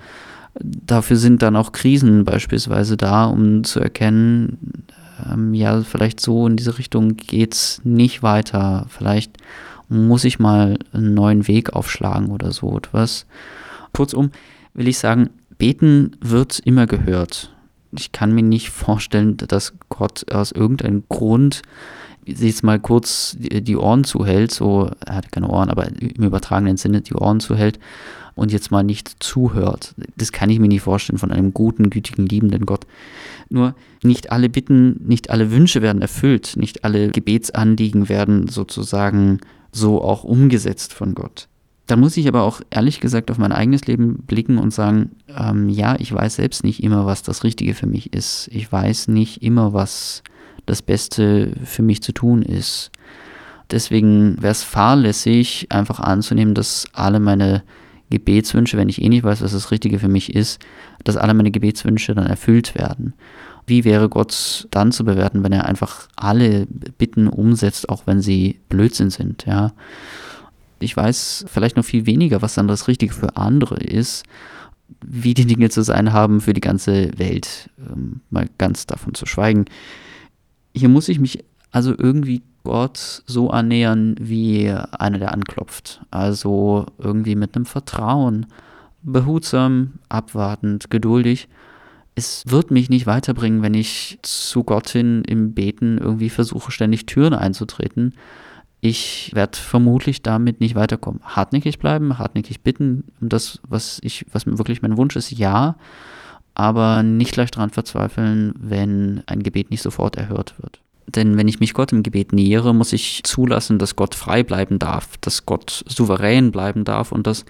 Dafür 0.60 1.16
sind 1.16 1.42
dann 1.42 1.56
auch 1.56 1.72
Krisen 1.72 2.26
beispielsweise 2.26 2.98
da, 2.98 3.26
um 3.26 3.64
zu 3.64 3.80
erkennen, 3.80 4.84
ähm, 5.32 5.54
ja, 5.54 5.82
vielleicht 5.82 6.20
so 6.20 6.46
in 6.46 6.58
diese 6.58 6.78
Richtung 6.78 7.16
geht 7.16 7.54
es 7.54 7.82
nicht 7.86 8.22
weiter. 8.22 8.86
Vielleicht 8.90 9.38
muss 9.88 10.24
ich 10.26 10.40
mal 10.40 10.78
einen 10.92 11.14
neuen 11.14 11.48
Weg 11.48 11.74
aufschlagen 11.74 12.32
oder 12.32 12.52
so 12.52 12.78
etwas. 12.78 13.26
Kurzum 13.94 14.32
will 14.74 14.88
ich 14.88 14.98
sagen, 14.98 15.30
beten 15.58 16.18
wird 16.20 16.60
immer 16.60 16.86
gehört. 16.86 17.54
Ich 17.98 18.12
kann 18.12 18.34
mir 18.34 18.44
nicht 18.44 18.70
vorstellen, 18.70 19.38
dass 19.38 19.74
Gott 19.90 20.32
aus 20.34 20.52
irgendeinem 20.52 21.04
Grund 21.08 21.62
jetzt 22.26 22.64
mal 22.64 22.80
kurz 22.80 23.36
die 23.40 23.76
Ohren 23.76 24.04
zuhält, 24.04 24.52
so, 24.52 24.92
er 25.06 25.16
hat 25.16 25.32
keine 25.32 25.50
Ohren, 25.50 25.70
aber 25.70 25.88
im 25.88 26.24
übertragenen 26.24 26.78
Sinne 26.78 27.02
die 27.02 27.14
Ohren 27.14 27.40
zuhält 27.40 27.80
und 28.36 28.52
jetzt 28.52 28.72
mal 28.72 28.84
nicht 28.84 29.24
zuhört. 29.24 29.94
Das 30.18 30.32
kann 30.32 30.50
ich 30.50 30.60
mir 30.60 30.68
nicht 30.68 30.82
vorstellen 30.82 31.20
von 31.20 31.32
einem 31.32 31.54
guten, 31.54 31.90
gütigen, 31.90 32.26
liebenden 32.26 32.66
Gott. 32.66 32.86
Nur 33.50 33.76
nicht 34.04 34.32
alle 34.32 34.50
Bitten, 34.50 35.02
nicht 35.06 35.30
alle 35.30 35.52
Wünsche 35.52 35.82
werden 35.82 36.02
erfüllt, 36.02 36.54
nicht 36.56 36.84
alle 36.84 37.10
Gebetsanliegen 37.10 38.10
werden 38.10 38.48
sozusagen 38.48 39.40
so 39.72 40.02
auch 40.02 40.24
umgesetzt 40.24 40.94
von 40.94 41.16
Gott. 41.16 41.48
Da 41.88 41.98
muss 41.98 42.16
ich 42.16 42.28
aber 42.28 42.44
auch 42.44 42.62
ehrlich 42.70 43.02
gesagt 43.02 43.32
auf 43.32 43.38
mein 43.38 43.52
eigenes 43.52 43.86
Leben 43.86 44.24
blicken 44.26 44.58
und 44.58 44.74
sagen, 44.74 45.12
ähm, 45.28 45.68
ja, 45.68 45.98
ich 46.00 46.14
weiß 46.14 46.36
selbst 46.36 46.64
nicht 46.64 46.82
immer, 46.84 47.06
was 47.06 47.22
das 47.22 47.44
Richtige 47.44 47.74
für 47.74 47.88
mich 47.88 48.14
ist. 48.14 48.50
Ich 48.54 48.72
weiß 48.72 49.10
nicht 49.10 49.44
immer, 49.44 49.74
was 49.74 50.24
das 50.66 50.82
Beste 50.82 51.54
für 51.64 51.82
mich 51.82 52.02
zu 52.02 52.12
tun 52.12 52.42
ist. 52.42 52.92
Deswegen 53.72 54.42
wäre 54.42 54.52
es 54.52 54.64
fahrlässig, 54.64 55.68
einfach 55.70 56.00
anzunehmen, 56.00 56.54
dass 56.54 56.86
alle 56.94 57.20
meine 57.20 57.64
Gebetswünsche, 58.10 58.78
wenn 58.78 58.90
ich 58.90 59.02
eh 59.02 59.10
nicht 59.10 59.24
weiß, 59.24 59.42
was 59.42 59.54
das 59.54 59.72
Richtige 59.72 59.98
für 59.98 60.10
mich 60.10 60.36
ist, 60.36 60.60
dass 61.04 61.18
alle 61.18 61.34
meine 61.34 61.52
Gebetswünsche 61.52 62.14
dann 62.14 62.28
erfüllt 62.28 62.76
werden. 62.76 63.14
Wie 63.66 63.86
wäre 63.86 64.10
Gott 64.10 64.68
dann 64.72 64.92
zu 64.92 65.06
bewerten, 65.06 65.44
wenn 65.44 65.54
er 65.54 65.66
einfach 65.66 66.08
alle 66.16 66.66
Bitten 66.66 67.28
umsetzt, 67.28 67.90
auch 67.90 68.06
wenn 68.06 68.22
sie 68.22 68.60
Blödsinn 68.70 69.10
sind, 69.10 69.46
ja? 69.46 69.72
Ich 70.80 70.98
weiß 70.98 71.46
vielleicht 71.48 71.78
noch 71.78 71.86
viel 71.86 72.08
weniger, 72.08 72.42
was 72.42 72.56
dann 72.56 72.68
das 72.68 72.88
Richtige 72.88 73.14
für 73.14 73.38
andere 73.38 73.76
ist, 73.76 74.24
wie 75.06 75.36
die 75.36 75.46
Dinge 75.46 75.70
zu 75.70 75.84
sein 75.84 76.12
haben 76.12 76.42
für 76.42 76.54
die 76.54 76.62
ganze 76.62 77.18
Welt. 77.18 77.70
Ähm, 77.80 78.22
mal 78.32 78.50
ganz 78.58 78.88
davon 78.88 79.14
zu 79.14 79.28
schweigen. 79.28 79.66
Hier 80.74 80.90
muss 80.90 81.10
ich 81.10 81.20
mich 81.20 81.44
also 81.72 81.94
irgendwie 81.98 82.42
Gott 82.64 83.24
so 83.26 83.50
annähern, 83.50 84.16
wie 84.20 84.70
einer, 84.70 85.20
der 85.20 85.34
anklopft. 85.34 86.02
Also 86.12 86.86
irgendwie 86.98 87.36
mit 87.36 87.56
einem 87.56 87.66
Vertrauen, 87.66 88.46
behutsam, 89.02 89.94
abwartend, 90.10 90.90
geduldig. 90.90 91.48
Es 92.14 92.44
wird 92.48 92.72
mich 92.72 92.90
nicht 92.90 93.08
weiterbringen, 93.08 93.62
wenn 93.62 93.74
ich 93.74 94.20
zu 94.22 94.64
Gott 94.64 94.90
hin 94.90 95.24
im 95.26 95.54
Beten 95.54 95.98
irgendwie 95.98 96.30
versuche, 96.30 96.72
ständig 96.72 97.06
Türen 97.06 97.34
einzutreten. 97.34 98.14
Ich 98.82 99.32
werde 99.34 99.58
vermutlich 99.58 100.22
damit 100.22 100.60
nicht 100.60 100.76
weiterkommen. 100.76 101.22
Hartnäckig 101.24 101.80
bleiben, 101.80 102.18
hartnäckig 102.18 102.62
bitten, 102.62 103.06
um 103.22 103.30
das, 103.30 103.60
was 103.68 104.00
ich, 104.04 104.26
was 104.32 104.46
wirklich 104.46 104.82
mein 104.82 104.98
Wunsch 104.98 105.16
ist, 105.16 105.32
ja, 105.32 105.76
aber 106.54 107.04
nicht 107.04 107.34
gleich 107.34 107.52
daran 107.52 107.70
verzweifeln, 107.70 108.54
wenn 108.58 109.24
ein 109.26 109.44
Gebet 109.44 109.72
nicht 109.72 109.82
sofort 109.82 110.16
erhört 110.18 110.56
wird. 110.62 110.82
Denn 111.08 111.38
wenn 111.38 111.48
ich 111.48 111.60
mich 111.60 111.74
Gott 111.74 111.92
im 111.92 112.04
Gebet 112.04 112.34
nähere, 112.34 112.74
muss 112.74 112.94
ich 112.94 113.24
zulassen, 113.24 113.80
dass 113.80 113.96
Gott 113.96 114.16
frei 114.16 114.44
bleiben 114.44 114.80
darf, 114.80 115.18
dass 115.18 115.46
Gott 115.46 115.84
souverän 115.88 116.52
bleiben 116.52 116.84
darf 116.84 117.12
und 117.12 117.28
dass 117.28 117.46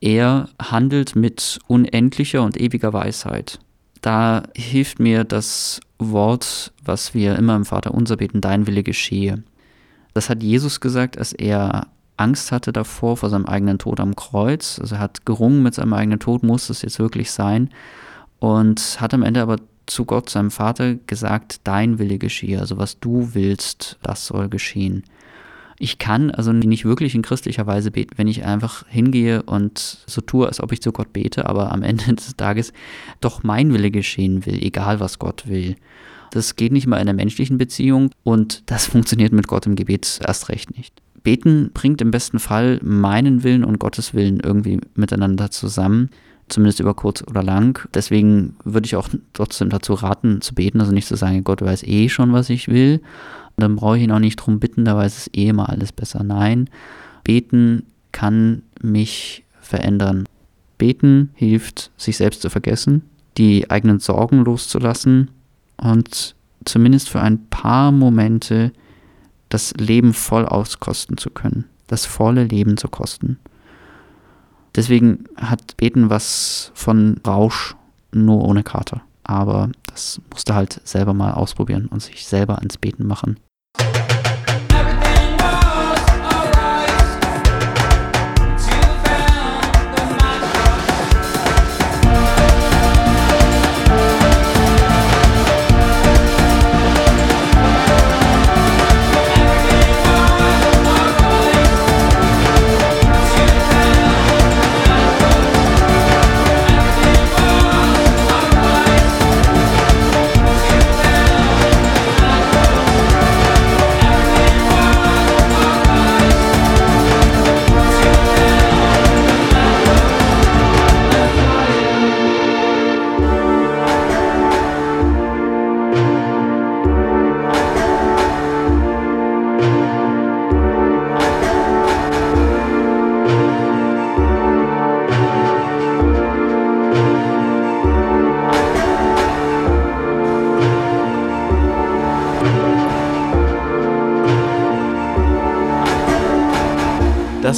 er 0.00 0.48
handelt 0.60 1.14
mit 1.14 1.58
unendlicher 1.68 2.42
und 2.42 2.60
ewiger 2.60 2.92
Weisheit. 2.92 3.60
Da 4.00 4.42
hilft 4.56 4.98
mir 4.98 5.22
das 5.24 5.80
Wort, 5.98 6.72
was 6.84 7.14
wir 7.14 7.36
immer 7.36 7.54
im 7.54 7.64
Vater 7.64 7.94
unser 7.94 8.16
beten, 8.16 8.40
dein 8.40 8.66
Wille 8.66 8.82
geschehe. 8.82 9.44
Das 10.12 10.28
hat 10.28 10.42
Jesus 10.42 10.80
gesagt, 10.80 11.16
als 11.16 11.32
er 11.32 11.86
Angst 12.16 12.52
hatte 12.52 12.72
davor, 12.72 13.16
vor 13.16 13.30
seinem 13.30 13.46
eigenen 13.46 13.78
Tod 13.78 14.00
am 14.00 14.16
Kreuz. 14.16 14.78
Also 14.80 14.96
er 14.96 15.00
hat 15.00 15.24
gerungen 15.24 15.62
mit 15.62 15.74
seinem 15.74 15.94
eigenen 15.94 16.18
Tod, 16.18 16.42
muss 16.42 16.68
es 16.68 16.82
jetzt 16.82 16.98
wirklich 16.98 17.30
sein. 17.30 17.70
Und 18.42 19.00
hat 19.00 19.14
am 19.14 19.22
Ende 19.22 19.40
aber 19.40 19.58
zu 19.86 20.04
Gott, 20.04 20.28
seinem 20.28 20.50
Vater, 20.50 20.96
gesagt, 20.96 21.60
dein 21.62 22.00
Wille 22.00 22.18
geschehe, 22.18 22.58
also 22.58 22.76
was 22.76 22.98
du 22.98 23.34
willst, 23.34 24.00
das 24.02 24.26
soll 24.26 24.48
geschehen. 24.48 25.04
Ich 25.78 25.98
kann 25.98 26.32
also 26.32 26.52
nicht 26.52 26.84
wirklich 26.84 27.14
in 27.14 27.22
christlicher 27.22 27.68
Weise 27.68 27.92
beten, 27.92 28.14
wenn 28.16 28.26
ich 28.26 28.44
einfach 28.44 28.84
hingehe 28.88 29.44
und 29.44 29.78
so 29.78 30.20
tue, 30.22 30.48
als 30.48 30.60
ob 30.60 30.72
ich 30.72 30.82
zu 30.82 30.90
Gott 30.90 31.12
bete, 31.12 31.46
aber 31.48 31.70
am 31.70 31.82
Ende 31.84 32.16
des 32.16 32.34
Tages 32.34 32.72
doch 33.20 33.44
mein 33.44 33.72
Wille 33.72 33.92
geschehen 33.92 34.44
will, 34.44 34.60
egal 34.60 34.98
was 34.98 35.20
Gott 35.20 35.46
will. 35.46 35.76
Das 36.32 36.56
geht 36.56 36.72
nicht 36.72 36.88
mal 36.88 36.96
in 36.96 37.02
einer 37.02 37.12
menschlichen 37.12 37.58
Beziehung 37.58 38.10
und 38.24 38.64
das 38.66 38.86
funktioniert 38.88 39.32
mit 39.32 39.46
Gott 39.46 39.66
im 39.66 39.76
Gebet 39.76 40.18
erst 40.26 40.48
recht 40.48 40.76
nicht. 40.76 41.00
Beten 41.22 41.70
bringt 41.72 42.00
im 42.00 42.10
besten 42.10 42.40
Fall 42.40 42.80
meinen 42.82 43.44
Willen 43.44 43.62
und 43.62 43.78
Gottes 43.78 44.14
Willen 44.14 44.40
irgendwie 44.40 44.80
miteinander 44.96 45.52
zusammen 45.52 46.10
zumindest 46.48 46.80
über 46.80 46.94
kurz 46.94 47.22
oder 47.22 47.42
lang. 47.42 47.86
Deswegen 47.94 48.56
würde 48.64 48.86
ich 48.86 48.96
auch 48.96 49.08
trotzdem 49.32 49.70
dazu 49.70 49.94
raten, 49.94 50.40
zu 50.40 50.54
beten, 50.54 50.80
also 50.80 50.92
nicht 50.92 51.08
zu 51.08 51.16
sagen, 51.16 51.44
Gott 51.44 51.62
weiß 51.62 51.82
eh 51.84 52.08
schon, 52.08 52.32
was 52.32 52.50
ich 52.50 52.68
will. 52.68 53.00
Dann 53.56 53.76
brauche 53.76 53.98
ich 53.98 54.04
ihn 54.04 54.12
auch 54.12 54.18
nicht 54.18 54.36
drum 54.36 54.60
bitten, 54.60 54.84
da 54.84 54.96
weiß 54.96 55.16
es 55.16 55.30
eh 55.34 55.48
immer 55.48 55.68
alles 55.68 55.92
besser. 55.92 56.22
Nein, 56.24 56.68
beten 57.24 57.84
kann 58.12 58.62
mich 58.80 59.44
verändern. 59.60 60.26
Beten 60.78 61.30
hilft, 61.34 61.90
sich 61.96 62.16
selbst 62.16 62.42
zu 62.42 62.50
vergessen, 62.50 63.02
die 63.38 63.70
eigenen 63.70 64.00
Sorgen 64.00 64.44
loszulassen 64.44 65.30
und 65.76 66.34
zumindest 66.64 67.08
für 67.08 67.20
ein 67.20 67.46
paar 67.48 67.92
Momente 67.92 68.72
das 69.48 69.74
Leben 69.74 70.14
voll 70.14 70.46
auskosten 70.46 71.16
zu 71.16 71.30
können, 71.30 71.66
das 71.86 72.06
volle 72.06 72.44
Leben 72.44 72.76
zu 72.76 72.88
kosten. 72.88 73.38
Deswegen 74.74 75.24
hat 75.36 75.76
Beten 75.76 76.10
was 76.10 76.72
von 76.74 77.20
Rausch, 77.26 77.76
nur 78.12 78.44
ohne 78.44 78.62
Kater. 78.62 79.02
Aber 79.24 79.70
das 79.86 80.20
musste 80.30 80.54
halt 80.54 80.80
selber 80.84 81.14
mal 81.14 81.32
ausprobieren 81.32 81.86
und 81.86 82.02
sich 82.02 82.26
selber 82.26 82.58
ans 82.58 82.78
Beten 82.78 83.06
machen. 83.06 83.38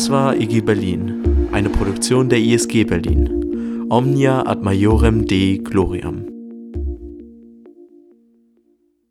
Das 0.05 0.11
war 0.11 0.37
IG 0.37 0.61
Berlin, 0.61 1.49
eine 1.53 1.71
Produktion 1.71 2.29
der 2.29 2.38
ISG 2.38 2.85
Berlin. 2.85 3.87
Omnia 3.88 4.47
ad 4.47 4.62
Majorem 4.62 5.25
Dei 5.25 5.59
Gloriam. 5.64 6.34